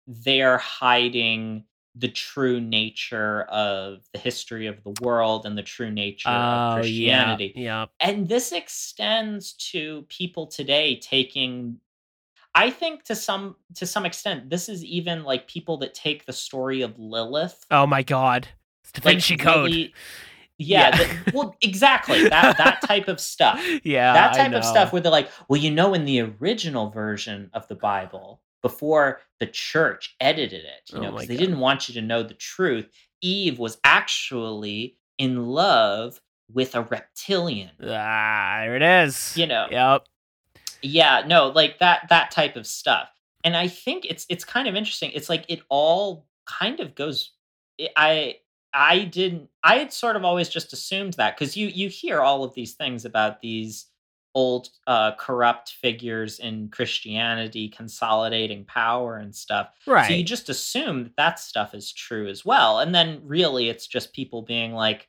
[0.07, 1.65] they're hiding
[1.99, 6.75] the true nature of the history of the world and the true nature of Oh
[6.77, 7.87] Christianity yeah, yeah.
[8.09, 11.79] and this extends to people today taking
[12.55, 16.33] i think to some to some extent this is even like people that take the
[16.33, 18.49] story of lilith Oh my god,
[18.83, 19.65] it's Da like Vinci Code.
[19.67, 19.95] really-
[20.59, 20.97] yeah, Yeah.
[21.25, 25.13] the- well exactly that that type of stuff yeah, that type of stuff where they're
[25.13, 30.65] like well you know in the original version of the bible before the church edited
[30.65, 31.41] it you Oh know because they God.
[31.41, 32.89] didn't want you to know the truth
[33.21, 36.21] eve was actually in love
[36.53, 39.37] with a reptilian Ah, there it is.
[39.37, 40.07] you know Yep.
[40.83, 43.09] yeah no like that that type of stuff
[43.45, 47.33] and i think it's it's kind of interesting it's like it all kind of goes
[47.97, 48.37] i
[48.73, 52.45] i didn't i had sort of always just assumed that because you you hear all
[52.45, 53.87] of these things about these
[54.35, 60.07] old uh corrupt figures in christianity consolidating power and stuff Right.
[60.07, 63.87] so you just assume that that stuff is true as well and then really it's
[63.87, 65.09] just people being like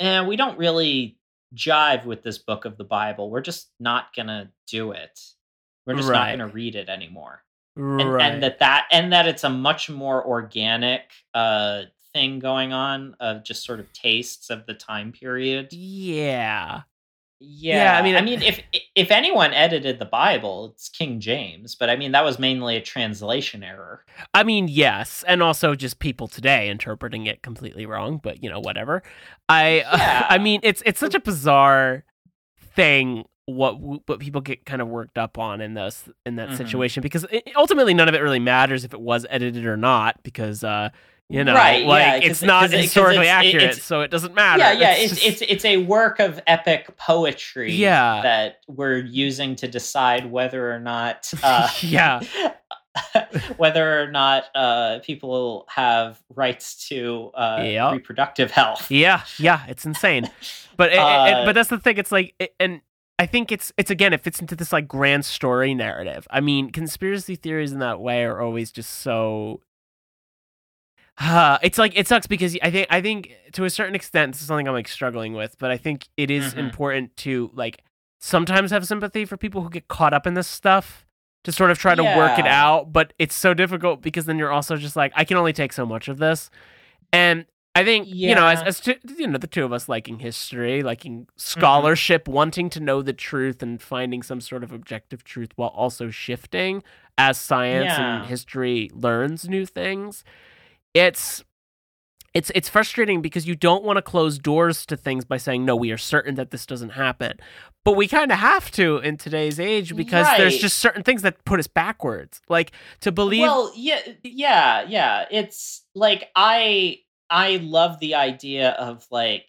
[0.00, 1.18] eh, we don't really
[1.54, 5.18] jive with this book of the bible we're just not gonna do it
[5.86, 6.32] we're just Right.
[6.32, 7.42] not gonna read it anymore
[7.76, 8.02] right.
[8.02, 11.02] and, and that that and that it's a much more organic
[11.32, 11.82] uh
[12.12, 16.82] thing going on of just sort of tastes of the time period Yeah.
[17.40, 18.60] Yeah, I mean, I mean, if
[18.96, 21.76] if anyone edited the Bible, it's King James.
[21.76, 24.04] But I mean, that was mainly a translation error.
[24.34, 28.18] I mean, yes, and also just people today interpreting it completely wrong.
[28.20, 29.02] But you know, whatever.
[29.48, 30.26] I Yeah.
[30.28, 32.04] I mean, it's it's such a bizarre
[32.74, 36.56] thing what what people get kind of worked up on in this in that Mhm.
[36.58, 40.22] situation because it, ultimately none of it really matters if it was edited or not
[40.22, 40.90] because uh
[41.28, 43.82] you know Right, like yeah, it's not 'cause it- 'cause historically it's- it- accurate it's-
[43.82, 47.72] so it doesn't matter Yeah, yeah, it's it's it's a work of epic poetry.
[47.72, 48.20] Yeah.
[48.22, 51.30] that we're using to decide whether or not.
[51.42, 52.20] Uh, Yeah.
[53.56, 57.92] whether or not uh, people have rights to uh, Yep.
[57.92, 58.90] reproductive health.
[58.90, 60.28] Yeah, yeah, it's insane.
[60.76, 61.98] But it, it- Uh, but that's the thing.
[61.98, 62.80] It's like, it, and
[63.18, 66.26] I think it's it's again, it fits into this like grand story narrative.
[66.30, 69.60] I mean, conspiracy theories in that way are always just so.
[71.20, 74.40] Uh, it's like it sucks because I think I think to a certain extent this
[74.40, 76.58] is something I'm like struggling with, but I think it is Mhm.
[76.58, 77.82] important to like
[78.20, 81.04] sometimes have sympathy for people who get caught up in this stuff
[81.44, 82.92] to sort of try to work it out.
[82.92, 85.84] But it's so difficult because then you're also just like I can only take so
[85.84, 86.50] much of this,
[87.12, 90.20] and I think you know as as two, you know the two of us liking
[90.20, 95.50] history, liking scholarship, wanting to know the truth and finding some sort of objective truth
[95.56, 96.82] while also shifting
[97.16, 100.22] as science and history learns new things.
[100.94, 101.44] It's
[102.34, 105.74] it's it's frustrating because you don't want to close doors to things by saying no
[105.74, 107.38] we are certain that this doesn't happen
[107.86, 111.42] but we kind of have to in today's age because there's just certain things that
[111.46, 115.24] put us backwards like to believe Well, yeah, yeah, yeah.
[115.30, 116.98] It's like I
[117.30, 119.46] I love the idea of like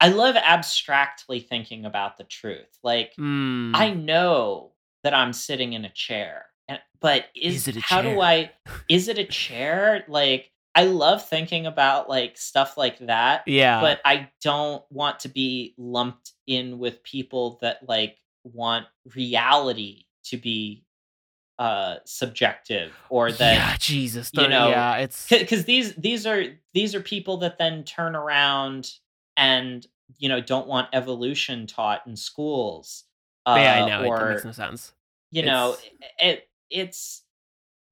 [0.00, 2.78] I love abstractly thinking about the truth.
[2.82, 3.72] Like Hmm.
[3.74, 8.02] I know that I'm sitting in a chair, and but is, Is it a how
[8.02, 8.20] do?
[8.20, 8.50] I?
[8.90, 10.04] Is it a chair?
[10.08, 13.80] Like I love thinking about like stuff like that, yeah.
[13.80, 20.36] but I don't want to be lumped in with people that like want reality to
[20.36, 20.84] be
[21.58, 26.94] uh subjective or that yeah jesus you know, yeah it's because these these are these
[26.94, 28.90] are people that then turn around
[29.36, 29.86] and
[30.18, 33.04] you know don't want evolution taught in schools
[33.44, 34.92] uh, yeah i know or it makes no sense.
[35.30, 37.21] you know it's- it it's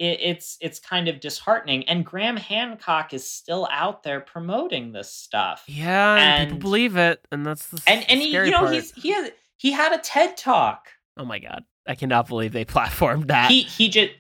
[0.01, 5.13] it, it's it's kind of disheartening and graham hancock is still out there promoting this
[5.13, 5.63] stuff.
[5.69, 8.73] Yeah and, people believe it and that's the and and he you know part.
[8.75, 10.89] he's he has he had a ted talk.
[11.17, 13.51] Oh my god i cannot believe they platformed that.
[13.51, 14.11] He he just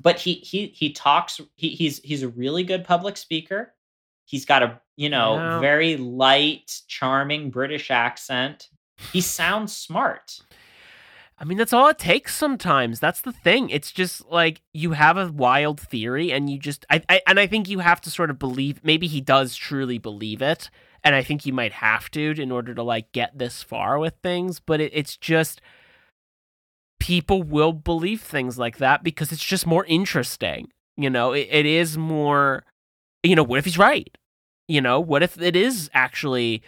[0.00, 3.72] but he he he talks he, he's he's a really good public speaker.
[4.26, 5.60] He's got a you know Yeah.
[5.60, 8.68] very light charming british accent.
[9.12, 10.40] He sounds smart
[11.38, 12.98] I mean, that's all it takes sometimes.
[12.98, 13.68] That's the thing.
[13.68, 17.46] It's just like you have a wild theory and you just I, I and I
[17.46, 20.70] think you have to sort of believe maybe he does truly believe it.
[21.04, 24.14] And I think you might have to in order to like get this far with
[24.22, 25.60] things, but it, it's just
[26.98, 30.68] people will believe things like that because it's just more interesting.
[30.96, 32.64] You know, it, it is more
[33.22, 34.08] you know, what if he's right?
[34.68, 36.62] You know, what if it is actually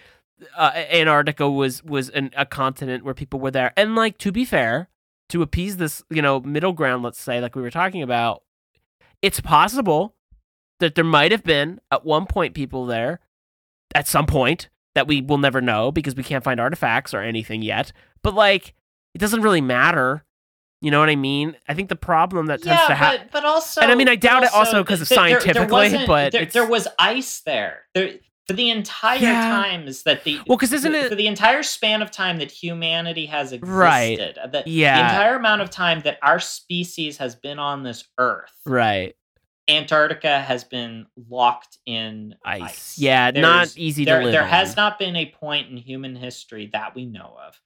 [0.56, 3.72] uh, Antarctica was was an, a continent where people were there.
[3.76, 4.88] And like to be fair,
[5.30, 8.42] to appease this, you know, middle ground, let's say, like we were talking about,
[9.22, 10.14] it's possible
[10.80, 13.20] that there might have been at one point people there
[13.94, 17.62] at some point that we will never know because we can't find artifacts or anything
[17.62, 17.92] yet.
[18.22, 18.74] But like
[19.14, 20.24] it doesn't really matter.
[20.80, 21.56] You know what I mean?
[21.68, 24.08] I think the problem that tends yeah to happen but, but also And I mean,
[24.08, 27.40] I doubt it also 'cause of th- there- there scientifically, but there, there was ice
[27.40, 28.12] there there
[28.48, 29.50] for the entire Yeah.
[29.50, 33.26] times that the well, because isn't it- for the entire span of time that humanity
[33.26, 34.18] has existed Right.
[34.38, 38.50] uh, the, the entire amount of time that our species has been on this earth
[38.64, 39.14] right.
[39.68, 42.62] Antarctica has been locked in Ice.
[42.62, 42.98] ice.
[42.98, 44.48] Yeah, There's- not easy there, to live There on.
[44.48, 47.60] has not been a point in human history that we know of.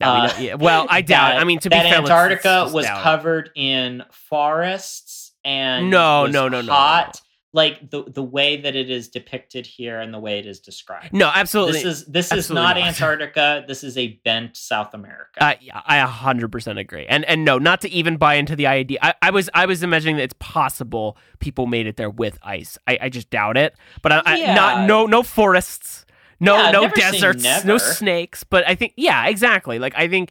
[0.00, 1.32] We uh, know- yeah, Well, I doubt.
[1.32, 1.34] it.
[1.34, 6.46] that- I mean, to be fair, let's- Antarctica was covered in forests and No, no,
[6.48, 7.20] no, no, hot,
[7.52, 11.12] like the the way that it is depicted here and the way it is described.
[11.12, 11.82] No, absolutely.
[11.82, 12.76] This is this is not not.
[12.86, 13.64] Antarctica.
[13.66, 15.44] This is a bent South America.
[15.44, 18.54] Uh, yeah, I a hundred percent agree, and and no, not to even buy into
[18.54, 18.98] the idea.
[19.02, 22.78] I, I was I was imagining that it's possible people made it there with ice.
[22.86, 23.74] I, I just doubt it.
[24.00, 26.06] But I, I, not no no forests,
[26.38, 28.44] no Yeah, no deserts, no snakes.
[28.44, 29.80] But I think yeah, exactly.
[29.80, 30.30] Like I think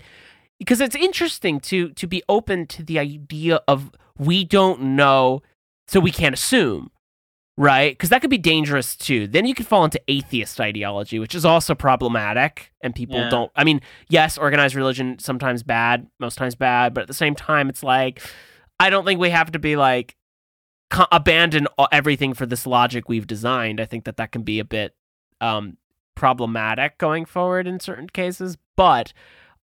[0.57, 5.41] because it's interesting to to be open to the idea of we don't know,
[5.85, 6.91] so we can't assume.
[7.61, 7.91] Right?
[7.91, 9.27] Because that could be dangerous too.
[9.27, 12.71] Then you could fall into atheist ideology, which is also problematic.
[12.81, 13.29] And people Yeah.
[13.29, 17.35] don't, I mean, yes, organized religion sometimes bad, most times bad, but at the same
[17.35, 18.21] time, it's like,
[18.79, 20.15] I don't think we have to be like,
[20.89, 23.81] co- abandon everything for this logic we've designed.
[23.81, 24.95] I think that that can be a bit
[25.41, 25.75] um,
[26.15, 28.57] problematic going forward in certain cases.
[28.77, 29.11] but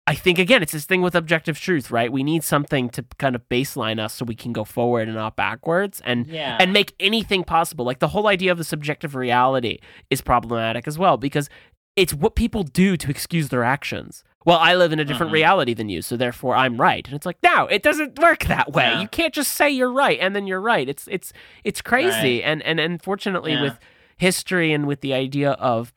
[0.06, 2.10] I think again, it's this thing with objective truth, right?
[2.10, 5.36] We need something to kind of baseline us so we can go forward and not
[5.36, 6.56] backwards, and Yeah.
[6.60, 7.84] and make anything possible.
[7.84, 9.78] Like the whole idea of the subjective reality
[10.10, 11.48] is problematic as well because
[11.94, 14.24] it's what people do to excuse their actions.
[14.44, 15.34] Well, I live in a different Mhm.
[15.34, 17.06] reality than you, so therefore I'm right.
[17.06, 18.84] And it's like, no, it doesn't work that way.
[18.90, 19.00] Yeah.
[19.00, 20.88] You can't just say you're right and then you're right.
[20.88, 21.32] It's it's
[21.62, 22.42] it's crazy.
[22.42, 23.62] And and unfortunately Yeah.
[23.62, 23.78] with
[24.16, 25.92] history and with the idea of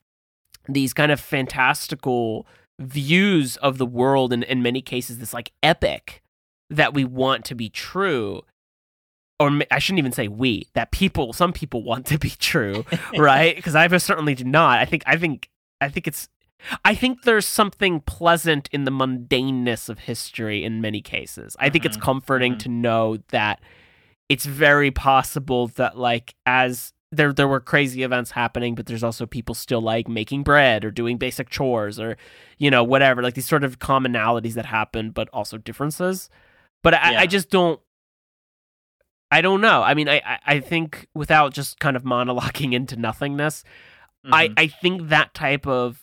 [0.69, 2.45] these kind of fantastical
[2.79, 6.21] views of the world and in many cases this like epic
[6.69, 8.41] that we want to be true
[9.39, 12.85] or I shouldn't even say we that people some people want to be true
[13.17, 13.55] right?
[13.55, 14.79] Because I certainly do not.
[14.79, 15.49] I think I think
[15.81, 16.29] I think it's
[16.83, 21.55] I think there's something pleasant in the mundaneness of history in many cases.
[21.59, 22.59] I think it's Mhm, comforting mhm.
[22.59, 23.61] to know that
[24.29, 29.25] it's very possible that like as there there were crazy events happening but there's also
[29.25, 32.17] people still like making bread or doing basic chores or
[32.57, 36.29] you know whatever like these sort of commonalities that happen but also differences
[36.83, 37.19] but I, Yeah.
[37.21, 37.79] I just don't
[39.31, 39.81] I don't know.
[39.81, 43.63] I mean, I, I, I think without just kind of monologuing into nothingness,
[44.31, 44.53] I, Mhm.
[44.57, 46.01] I think that type of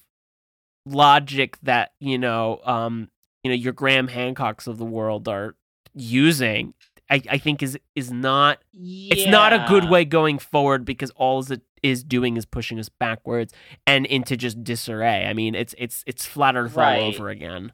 [0.84, 3.08] logic that, you know, um,
[3.44, 5.54] you know, your Graham Hancocks of the world are
[5.94, 6.74] using,
[7.12, 9.12] I, I think is is not yeah.
[9.14, 12.88] it's not a good way going forward because all it is doing is pushing us
[12.88, 13.52] backwards
[13.86, 15.26] and into just disarray.
[15.26, 17.00] I mean, it's it's it's flat earth all Right.
[17.02, 17.72] over again.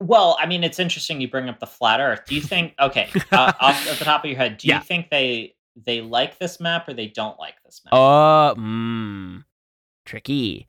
[0.00, 2.22] Well, I mean, it's interesting you bring up the flat Earth.
[2.26, 2.74] Do you think?
[2.80, 4.78] Okay, uh, off at the top of your head, do Yeah.
[4.78, 7.94] you think they they like this map or they don't like this map?
[7.94, 9.44] Uh, mm,
[10.04, 10.66] tricky.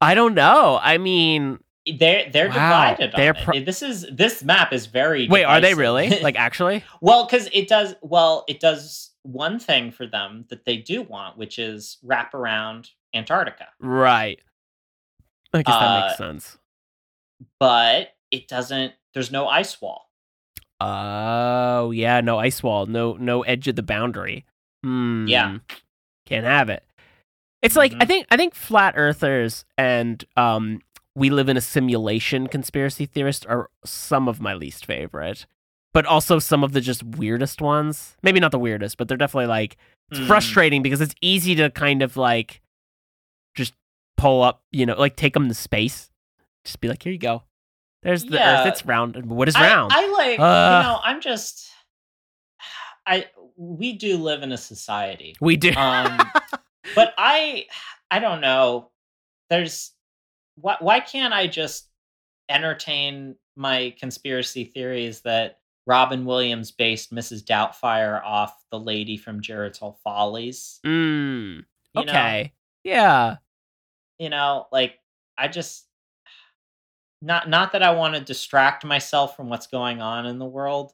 [0.00, 0.78] I don't know.
[0.80, 1.58] I mean,
[1.98, 3.12] they're they're Wow, divided.
[3.16, 3.60] they're pro-.
[3.60, 5.28] This is this map is very.
[5.28, 6.20] wait, are they really?
[6.22, 6.84] Like, actually?
[7.00, 7.94] well, because it does.
[8.02, 12.90] Well, it does one thing for them that they do want, which is wrap around
[13.14, 14.40] Antarctica, Right.
[15.52, 16.58] I guess that Uh, makes sense.
[17.58, 18.94] but it doesn't.
[19.14, 20.10] There's no ice wall.
[20.80, 24.44] Oh, yeah, no ice wall, no no edge of the boundary.
[24.82, 25.26] Hmm.
[25.28, 25.58] Yeah.
[26.26, 26.84] Can't have it.
[27.62, 28.06] It's like I Mhm.
[28.06, 30.80] think I think flat earthers and um
[31.14, 35.46] we live in a simulation conspiracy theorists are some of my least favorite.
[35.92, 38.16] But also some of the just weirdest ones.
[38.22, 39.76] Maybe not the weirdest, but they're definitely like
[40.10, 40.26] it's Hmm.
[40.26, 42.60] frustrating because it's easy to kind of like
[43.56, 43.74] just
[44.16, 46.10] pull up, you know, like take them to space.
[46.64, 47.42] Just be like, here you go.
[48.04, 48.60] There's the Yeah.
[48.60, 48.66] Earth.
[48.68, 49.16] It's round.
[49.16, 49.92] And What is I- round?
[49.92, 50.38] I, like.
[50.38, 50.82] Uh.
[50.82, 51.68] you know, I'm just.
[53.06, 55.34] I we do live in a society.
[55.40, 55.72] we do.
[55.74, 56.18] Um,
[56.94, 57.66] but I
[58.10, 58.90] I don't know.
[59.48, 59.92] There's
[60.60, 61.88] why why can't I just
[62.48, 67.42] entertain my conspiracy theories that Robin Williams based Mrs.
[67.44, 70.80] Doubtfire off the lady from Geritol Follies?
[70.86, 72.02] mm, You know?
[72.02, 72.52] okay.
[72.84, 73.36] Yeah.
[74.18, 74.98] You know, like
[75.38, 75.86] I just
[77.22, 80.92] not not that I want to distract myself from what's going on in the world,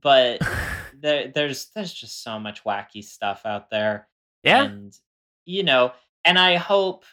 [0.00, 0.40] but
[1.00, 4.08] there there's there's just so much wacky stuff out there.
[4.42, 4.64] yeah.
[4.64, 4.96] and
[5.44, 5.92] you know
[6.24, 7.04] and i hope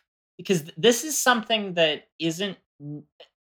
[0.41, 2.57] because this is something that isn't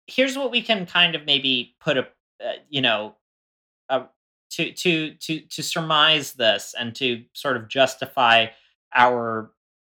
[0.06, 2.02] here's what we can kind of maybe put a
[2.44, 3.14] uh, you know
[3.88, 4.04] uh,
[4.50, 8.46] to to to to surmise this and to sort of justify
[8.94, 9.50] our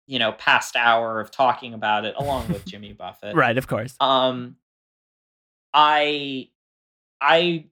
[0.07, 3.59] you know past hour of talking about it along with jimmy buffett right.
[3.59, 3.97] Of course.
[4.01, 4.57] um
[5.72, 6.49] i
[7.20, 7.64] i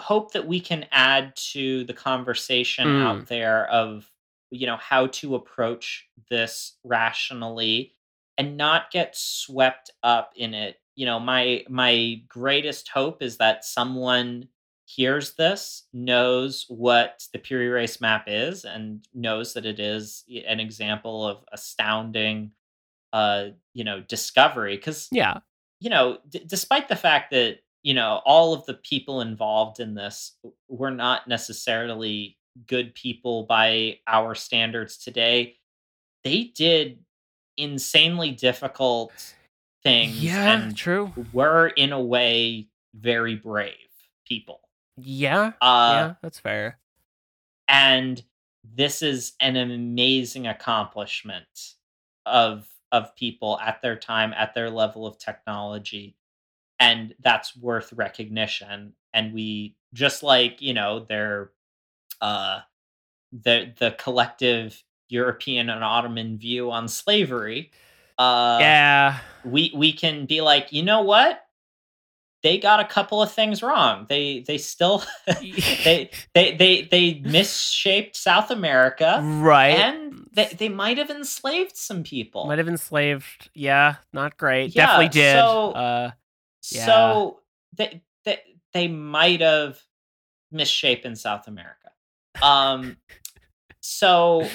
[0.00, 3.02] hope that we can add to the conversation Mm.
[3.06, 4.10] out there of
[4.50, 7.92] you know how to approach this rationally
[8.38, 13.64] and not get swept up in it you know my my greatest hope is that
[13.64, 14.48] someone
[14.86, 20.60] hears this knows what the Piri Reis map is and knows that it is an
[20.60, 22.50] example of astounding
[23.12, 25.38] uh you know discovery because Yeah.
[25.80, 29.94] you know, d- despite the fact that you know all of the people involved in
[29.94, 30.32] this
[30.68, 35.56] were not necessarily good people by our standards today,
[36.24, 37.03] they did
[37.56, 39.34] insanely difficult
[39.82, 40.52] things Yeah.
[40.54, 41.12] and True.
[41.32, 43.74] were in a way very brave
[44.26, 44.60] people.
[44.96, 45.52] Yeah.
[45.60, 46.14] Uh, yeah.
[46.22, 46.78] That's fair.
[47.68, 48.22] and
[48.76, 51.74] this is an amazing accomplishment
[52.26, 56.16] of of people at their time at their level of technology
[56.80, 61.50] and that's worth recognition and we just like you know their
[62.22, 62.60] uh
[63.32, 64.82] the the collective
[65.14, 67.70] european and ottoman view on slavery
[68.18, 69.18] uh yeah.
[69.44, 71.44] we we can be like you know what
[72.44, 74.04] they got a couple of things wrong.
[74.06, 79.70] They they still they they they they misshaped South America, right.
[79.70, 82.44] and they they might have enslaved some people.
[82.44, 83.48] Might have enslaved.
[83.54, 84.76] Yeah, not great.
[84.76, 85.36] Yeah, Definitely did.
[85.38, 86.10] so- uh,
[86.70, 86.86] Yeah.
[86.86, 87.40] So
[87.72, 88.40] they they
[88.74, 89.80] they might have
[90.52, 91.92] misshapen South America.
[92.42, 92.98] Um,
[93.80, 94.46] so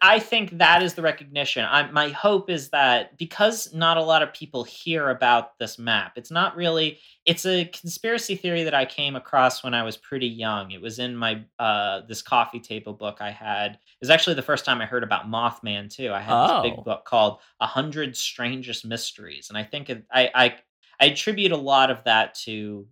[0.00, 1.64] I think that is the recognition.
[1.64, 6.12] I, my hope is that because not a lot of people hear about this map,
[6.16, 6.98] it's not really.
[7.24, 10.72] It's a conspiracy theory that I came across when I was pretty young.
[10.72, 13.72] It was in my uh, this coffee table book I had.
[13.72, 16.12] It was actually the first time I heard about Mothman too.
[16.12, 16.62] I had Oh.
[16.62, 20.54] this big book called "A Hundred Strangest Mysteries," and I think it, I, I
[21.00, 22.86] I attribute a lot of that to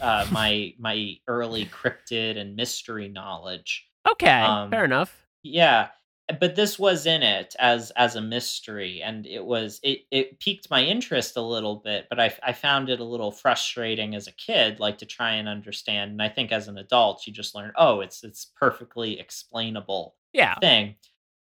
[0.00, 3.86] uh, my my early cryptid and mystery knowledge.
[4.12, 5.26] okay, um, fair enough.
[5.42, 5.88] Yeah,
[6.40, 10.70] but this was in it as as a mystery, and it was it it piqued
[10.70, 12.06] my interest a little bit.
[12.10, 15.48] But I I found it a little frustrating as a kid, like to try and
[15.48, 16.12] understand.
[16.12, 20.58] And I think as an adult, you just learn, oh, it's it's perfectly explainable Yeah,
[20.60, 20.96] thing.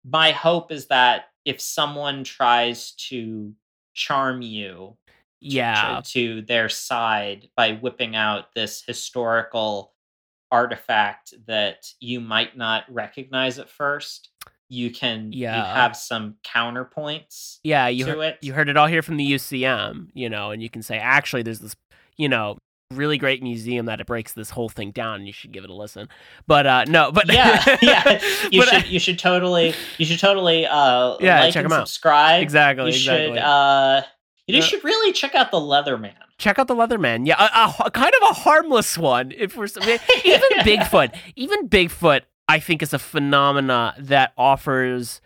[0.05, 3.55] My hope is that if someone tries to
[3.95, 4.97] charm you
[5.41, 9.95] yeah, to their side by whipping out this historical
[10.51, 14.31] artifact that you might not recognize at first
[14.69, 17.89] you can you have some counterpoints yeah.
[17.89, 20.63] You to heard, it you heard it all here from the UCM, you know, and
[20.63, 21.75] you can say actually, there's this,
[22.17, 22.59] you know,
[22.93, 25.71] really great museum that it breaks this whole thing down, and you should give it
[25.71, 26.09] a listen.
[26.47, 28.21] But uh no, but yeah yeah
[28.51, 31.73] you but, uh, should you should totally you should totally uh Yeah, like check them
[31.73, 31.89] out.
[31.89, 33.37] subscribe exactly, you exactly.
[33.37, 34.03] should uh
[34.47, 34.61] you Yeah.
[34.63, 37.27] should really check out the leatherman Check out the Leatherman.
[37.27, 39.33] Yeah, a, a- kind of a harmless one.
[39.35, 39.65] If we're
[40.25, 45.21] even Bigfoot, even Bigfoot, I think is a phenomena that offers.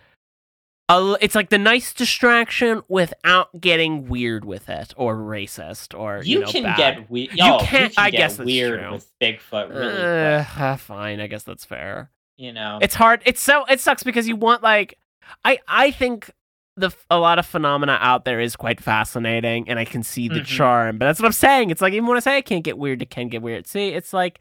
[0.88, 6.38] A, it's like the nice distraction without getting weird with it or racist or you,
[6.38, 6.76] you, know, can bad.
[6.76, 8.92] get weird You you can't- I get guess weird true.
[8.94, 12.10] with bigfoot really Uh, uh, fine, I guess that's fair.
[12.36, 13.22] you know It's hard.
[13.24, 14.98] It's so it sucks because you want like
[15.44, 16.32] I I think
[16.76, 20.40] the a lot of phenomena out there is quite fascinating and I can see the
[20.40, 20.46] Mhm.
[20.46, 20.98] charm.
[20.98, 21.70] But that's what I'm saying.
[21.70, 23.68] It's like even when I say I can't get weird, it can get weird.
[23.68, 24.40] See, it's like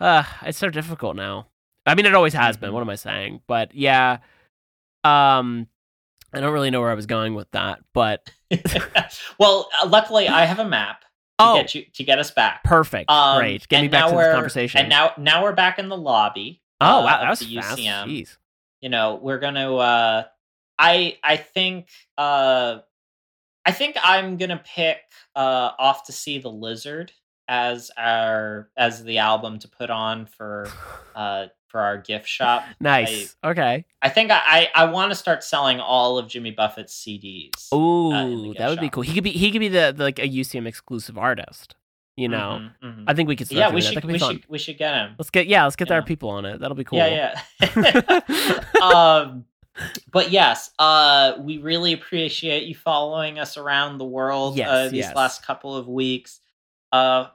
[0.00, 1.48] uh it's so difficult now.
[1.86, 2.70] I mean it always has been.
[2.70, 2.74] Mhm.
[2.74, 3.40] What am I saying?
[3.46, 4.18] But yeah.
[5.04, 5.66] Um
[6.34, 8.30] I don't really know where I was going with that, but
[9.38, 11.06] well, uh, luckily I have a map to
[11.38, 12.64] oh, get you to get us back.
[12.64, 13.10] perfect.
[13.10, 13.68] Um, Great.
[13.68, 14.80] Get me back to this conversation.
[14.80, 16.62] And now now we're back in the lobby.
[16.80, 17.78] oh, uh, wow, that was the fast.
[17.78, 18.06] UCM.
[18.06, 18.36] Jeez.
[18.80, 19.74] You know, we're gonna.
[19.74, 20.24] Uh,
[20.78, 22.78] I I think uh,
[23.64, 24.98] I think I'm gonna pick
[25.36, 27.12] uh, off to see the lizard
[27.48, 30.68] as our as the album to put on for
[31.14, 32.62] uh, for our gift shop.
[32.80, 33.34] Nice.
[33.42, 33.84] okay.
[34.00, 37.72] I think I I, I want to start selling all of Jimmy Buffett's CDs.
[37.74, 39.02] Ooh, uh, the gift that would be cool.
[39.02, 41.74] He could be he could be the, the like a UCM exclusive artist.
[42.14, 43.04] You know, Mhm, mhm.
[43.08, 43.46] I think we could.
[43.46, 44.34] Start yeah, we should that could we fun.
[44.34, 45.14] should we should get him.
[45.18, 45.94] Let's get yeah, let's get Yeah.
[45.94, 46.60] our people on it.
[46.60, 46.98] That'll be cool.
[46.98, 48.20] Yeah, yeah.
[48.82, 49.46] um,
[50.10, 55.06] but yes, uh, we really appreciate you following us around the world Yes, uh, these
[55.06, 55.16] yes.
[55.16, 56.40] last couple of weeks.
[56.92, 57.28] Uh,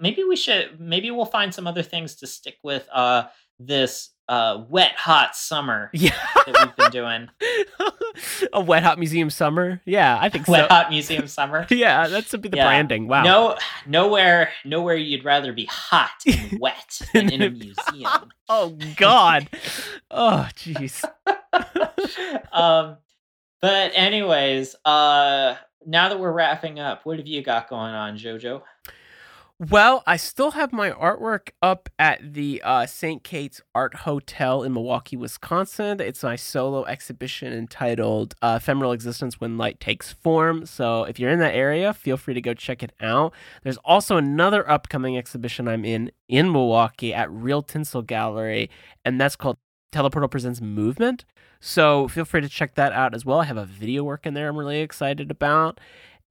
[0.00, 0.78] maybe we should.
[0.78, 2.86] Maybe we'll find some other things to stick with.
[2.92, 3.24] Uh,
[3.62, 6.14] this uh wet hot summer Yeah.
[6.46, 7.28] that we've been doing.
[8.52, 9.80] a wet hot museum summer.
[9.84, 10.74] Yeah, I think wet so.
[10.74, 11.66] hot museum summer.
[11.70, 12.66] Yeah, that should be the Yeah.
[12.68, 13.06] branding.
[13.08, 13.22] Wow.
[13.22, 13.56] No,
[13.86, 18.30] nowhere, nowhere you'd rather be hot and wet than in a museum.
[18.48, 19.48] Oh God.
[20.10, 21.04] oh jeez.
[22.52, 22.96] um,
[23.60, 25.56] but anyways, uh,
[25.86, 28.62] now that we're wrapping up, what have you got going on, Jojo?
[29.68, 33.22] Well, I still have my artwork up at the uh, St.
[33.22, 36.00] Kate's Art Hotel in Milwaukee, Wisconsin.
[36.00, 40.64] It's my solo exhibition entitled uh, Ephemeral Existence When Light Takes Form.
[40.64, 43.34] So if you're in that area, feel free to go check it out.
[43.62, 48.70] There's also another upcoming exhibition I'm in in Milwaukee at Real Tinsel Gallery,
[49.04, 49.58] and that's called
[49.92, 51.26] Teleportal Presents Movement.
[51.60, 53.40] So feel free to check that out as well.
[53.40, 55.78] I have a video work in there I'm really excited about.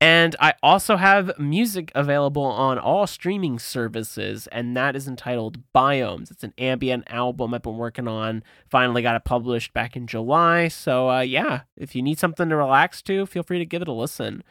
[0.01, 6.31] And I also have music available on all streaming services, and that is entitled Biomes.
[6.31, 8.41] It's an ambient album I've been working on.
[8.69, 10.69] Finally got it published back in July.
[10.69, 13.89] So, uh, yeah, if you need something to relax to, feel free to give it
[13.89, 14.41] a listen.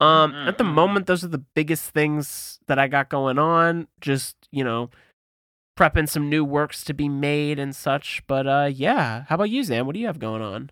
[0.00, 0.74] Um, Mhm, At the mhm.
[0.74, 3.88] moment, those are the biggest things that I got going on.
[4.00, 4.90] Just, you know,
[5.76, 8.22] prepping some new works to be made and such.
[8.28, 9.86] But, uh, yeah, how about you, Xan?
[9.86, 10.70] What do you have going on?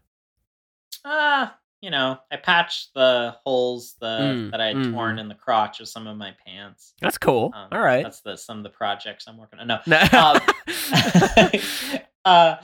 [1.05, 1.49] Uh,
[1.83, 4.93] you know, I patched the holes the Mm, that I had mhm.
[4.93, 6.95] torn in the crotch of some of my pants.
[7.01, 7.53] That's cool.
[7.55, 8.03] Um, all right.
[8.05, 9.67] that's the some of the projects I'm working on.
[9.67, 10.39] No, No.
[12.25, 12.57] uh,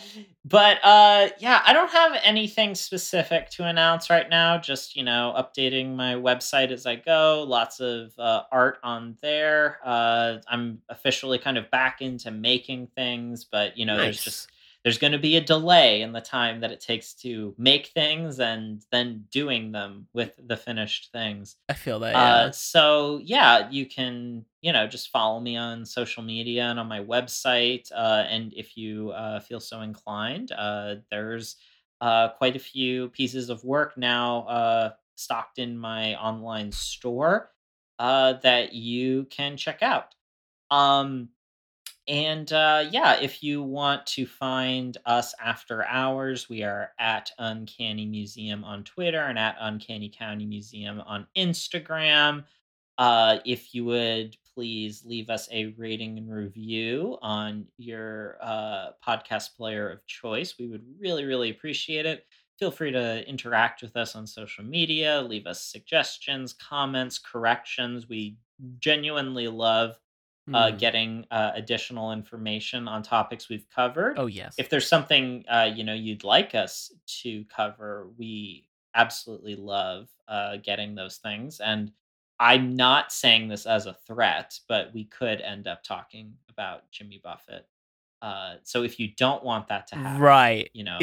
[0.45, 5.35] but uh yeah i don't have anything specific to announce right now just you know
[5.37, 11.39] updating my website as i go lots of uh, art on there uh i'm officially
[11.39, 14.05] kind of back into making things but you know Nice.
[14.05, 14.49] there's just
[14.85, 18.41] there's going to be a delay in the time that it takes to make things
[18.41, 22.15] and then doing them with the finished things I feel that.
[22.15, 22.51] uh, Yeah.
[22.51, 27.01] so yeah, you can you know just follow me on social media and on my
[27.01, 27.91] website.
[27.95, 31.57] Uh, and if you uh, feel so inclined, uh, there's
[32.01, 37.51] uh, quite a few pieces of work now uh, stocked in my online store
[37.99, 40.15] uh, that you can check out.
[40.71, 41.31] Um,
[42.09, 48.07] and uh, yeah, if you want to find us after hours, we are at Uncanny
[48.07, 52.45] Museum on Twitter and at Uncanny County Museum on Instagram.
[52.97, 59.55] Uh, if you would please leave us a rating and review on your uh, podcast
[59.55, 62.25] player of choice, we would really, really appreciate it.
[62.59, 68.09] Feel free to interact with us on social media, leave us suggestions, comments, corrections.
[68.09, 68.39] We
[68.81, 69.97] genuinely love
[70.55, 70.77] uh, Hmm.
[70.77, 74.19] getting uh, additional information on topics we've covered.
[74.19, 74.55] oh yes.
[74.59, 76.93] If there's something uh, you know you'd like us
[77.23, 81.61] to cover, we absolutely love uh, getting those things.
[81.61, 81.93] And
[82.41, 87.21] I'm not saying this as a threat, but we could end up talking about Jimmy
[87.23, 87.67] Buffett.
[88.23, 90.71] Uh, so if you don't want that to happen, right.
[90.73, 90.99] you know,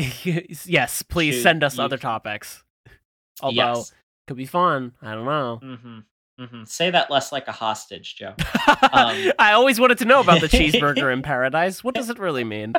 [0.65, 1.01] yes.
[1.03, 2.63] Please Shoot, send us you other topics.
[3.41, 3.93] Although yes.
[4.27, 4.93] could be fun.
[5.01, 5.59] I don't know.
[5.61, 5.99] hmm
[6.39, 8.33] hmm Say that less like a hostage, Joe.
[8.91, 11.83] Um, I always wanted to know about the cheeseburger in paradise.
[11.83, 12.73] What does it really mean?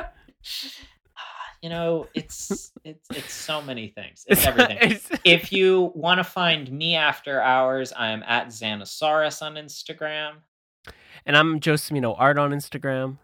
[1.61, 4.25] you know, it's it's it's so many things.
[4.27, 4.77] It's everything.
[4.77, 10.33] It's- if you want to find me after hours, I am at Xanosaurus on Instagram.
[11.25, 13.17] and I'm Josemino Art on Instagram.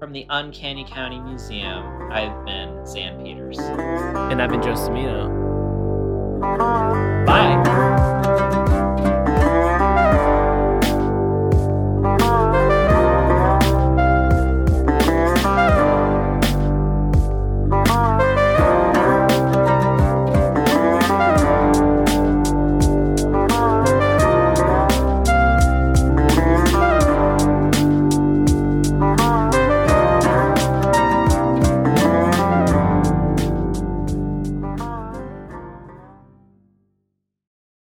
[0.00, 3.58] From the Uncanny County Museum, I've been Xan Peters.
[3.58, 5.30] And I've been Josemino.
[7.26, 7.93] Bye.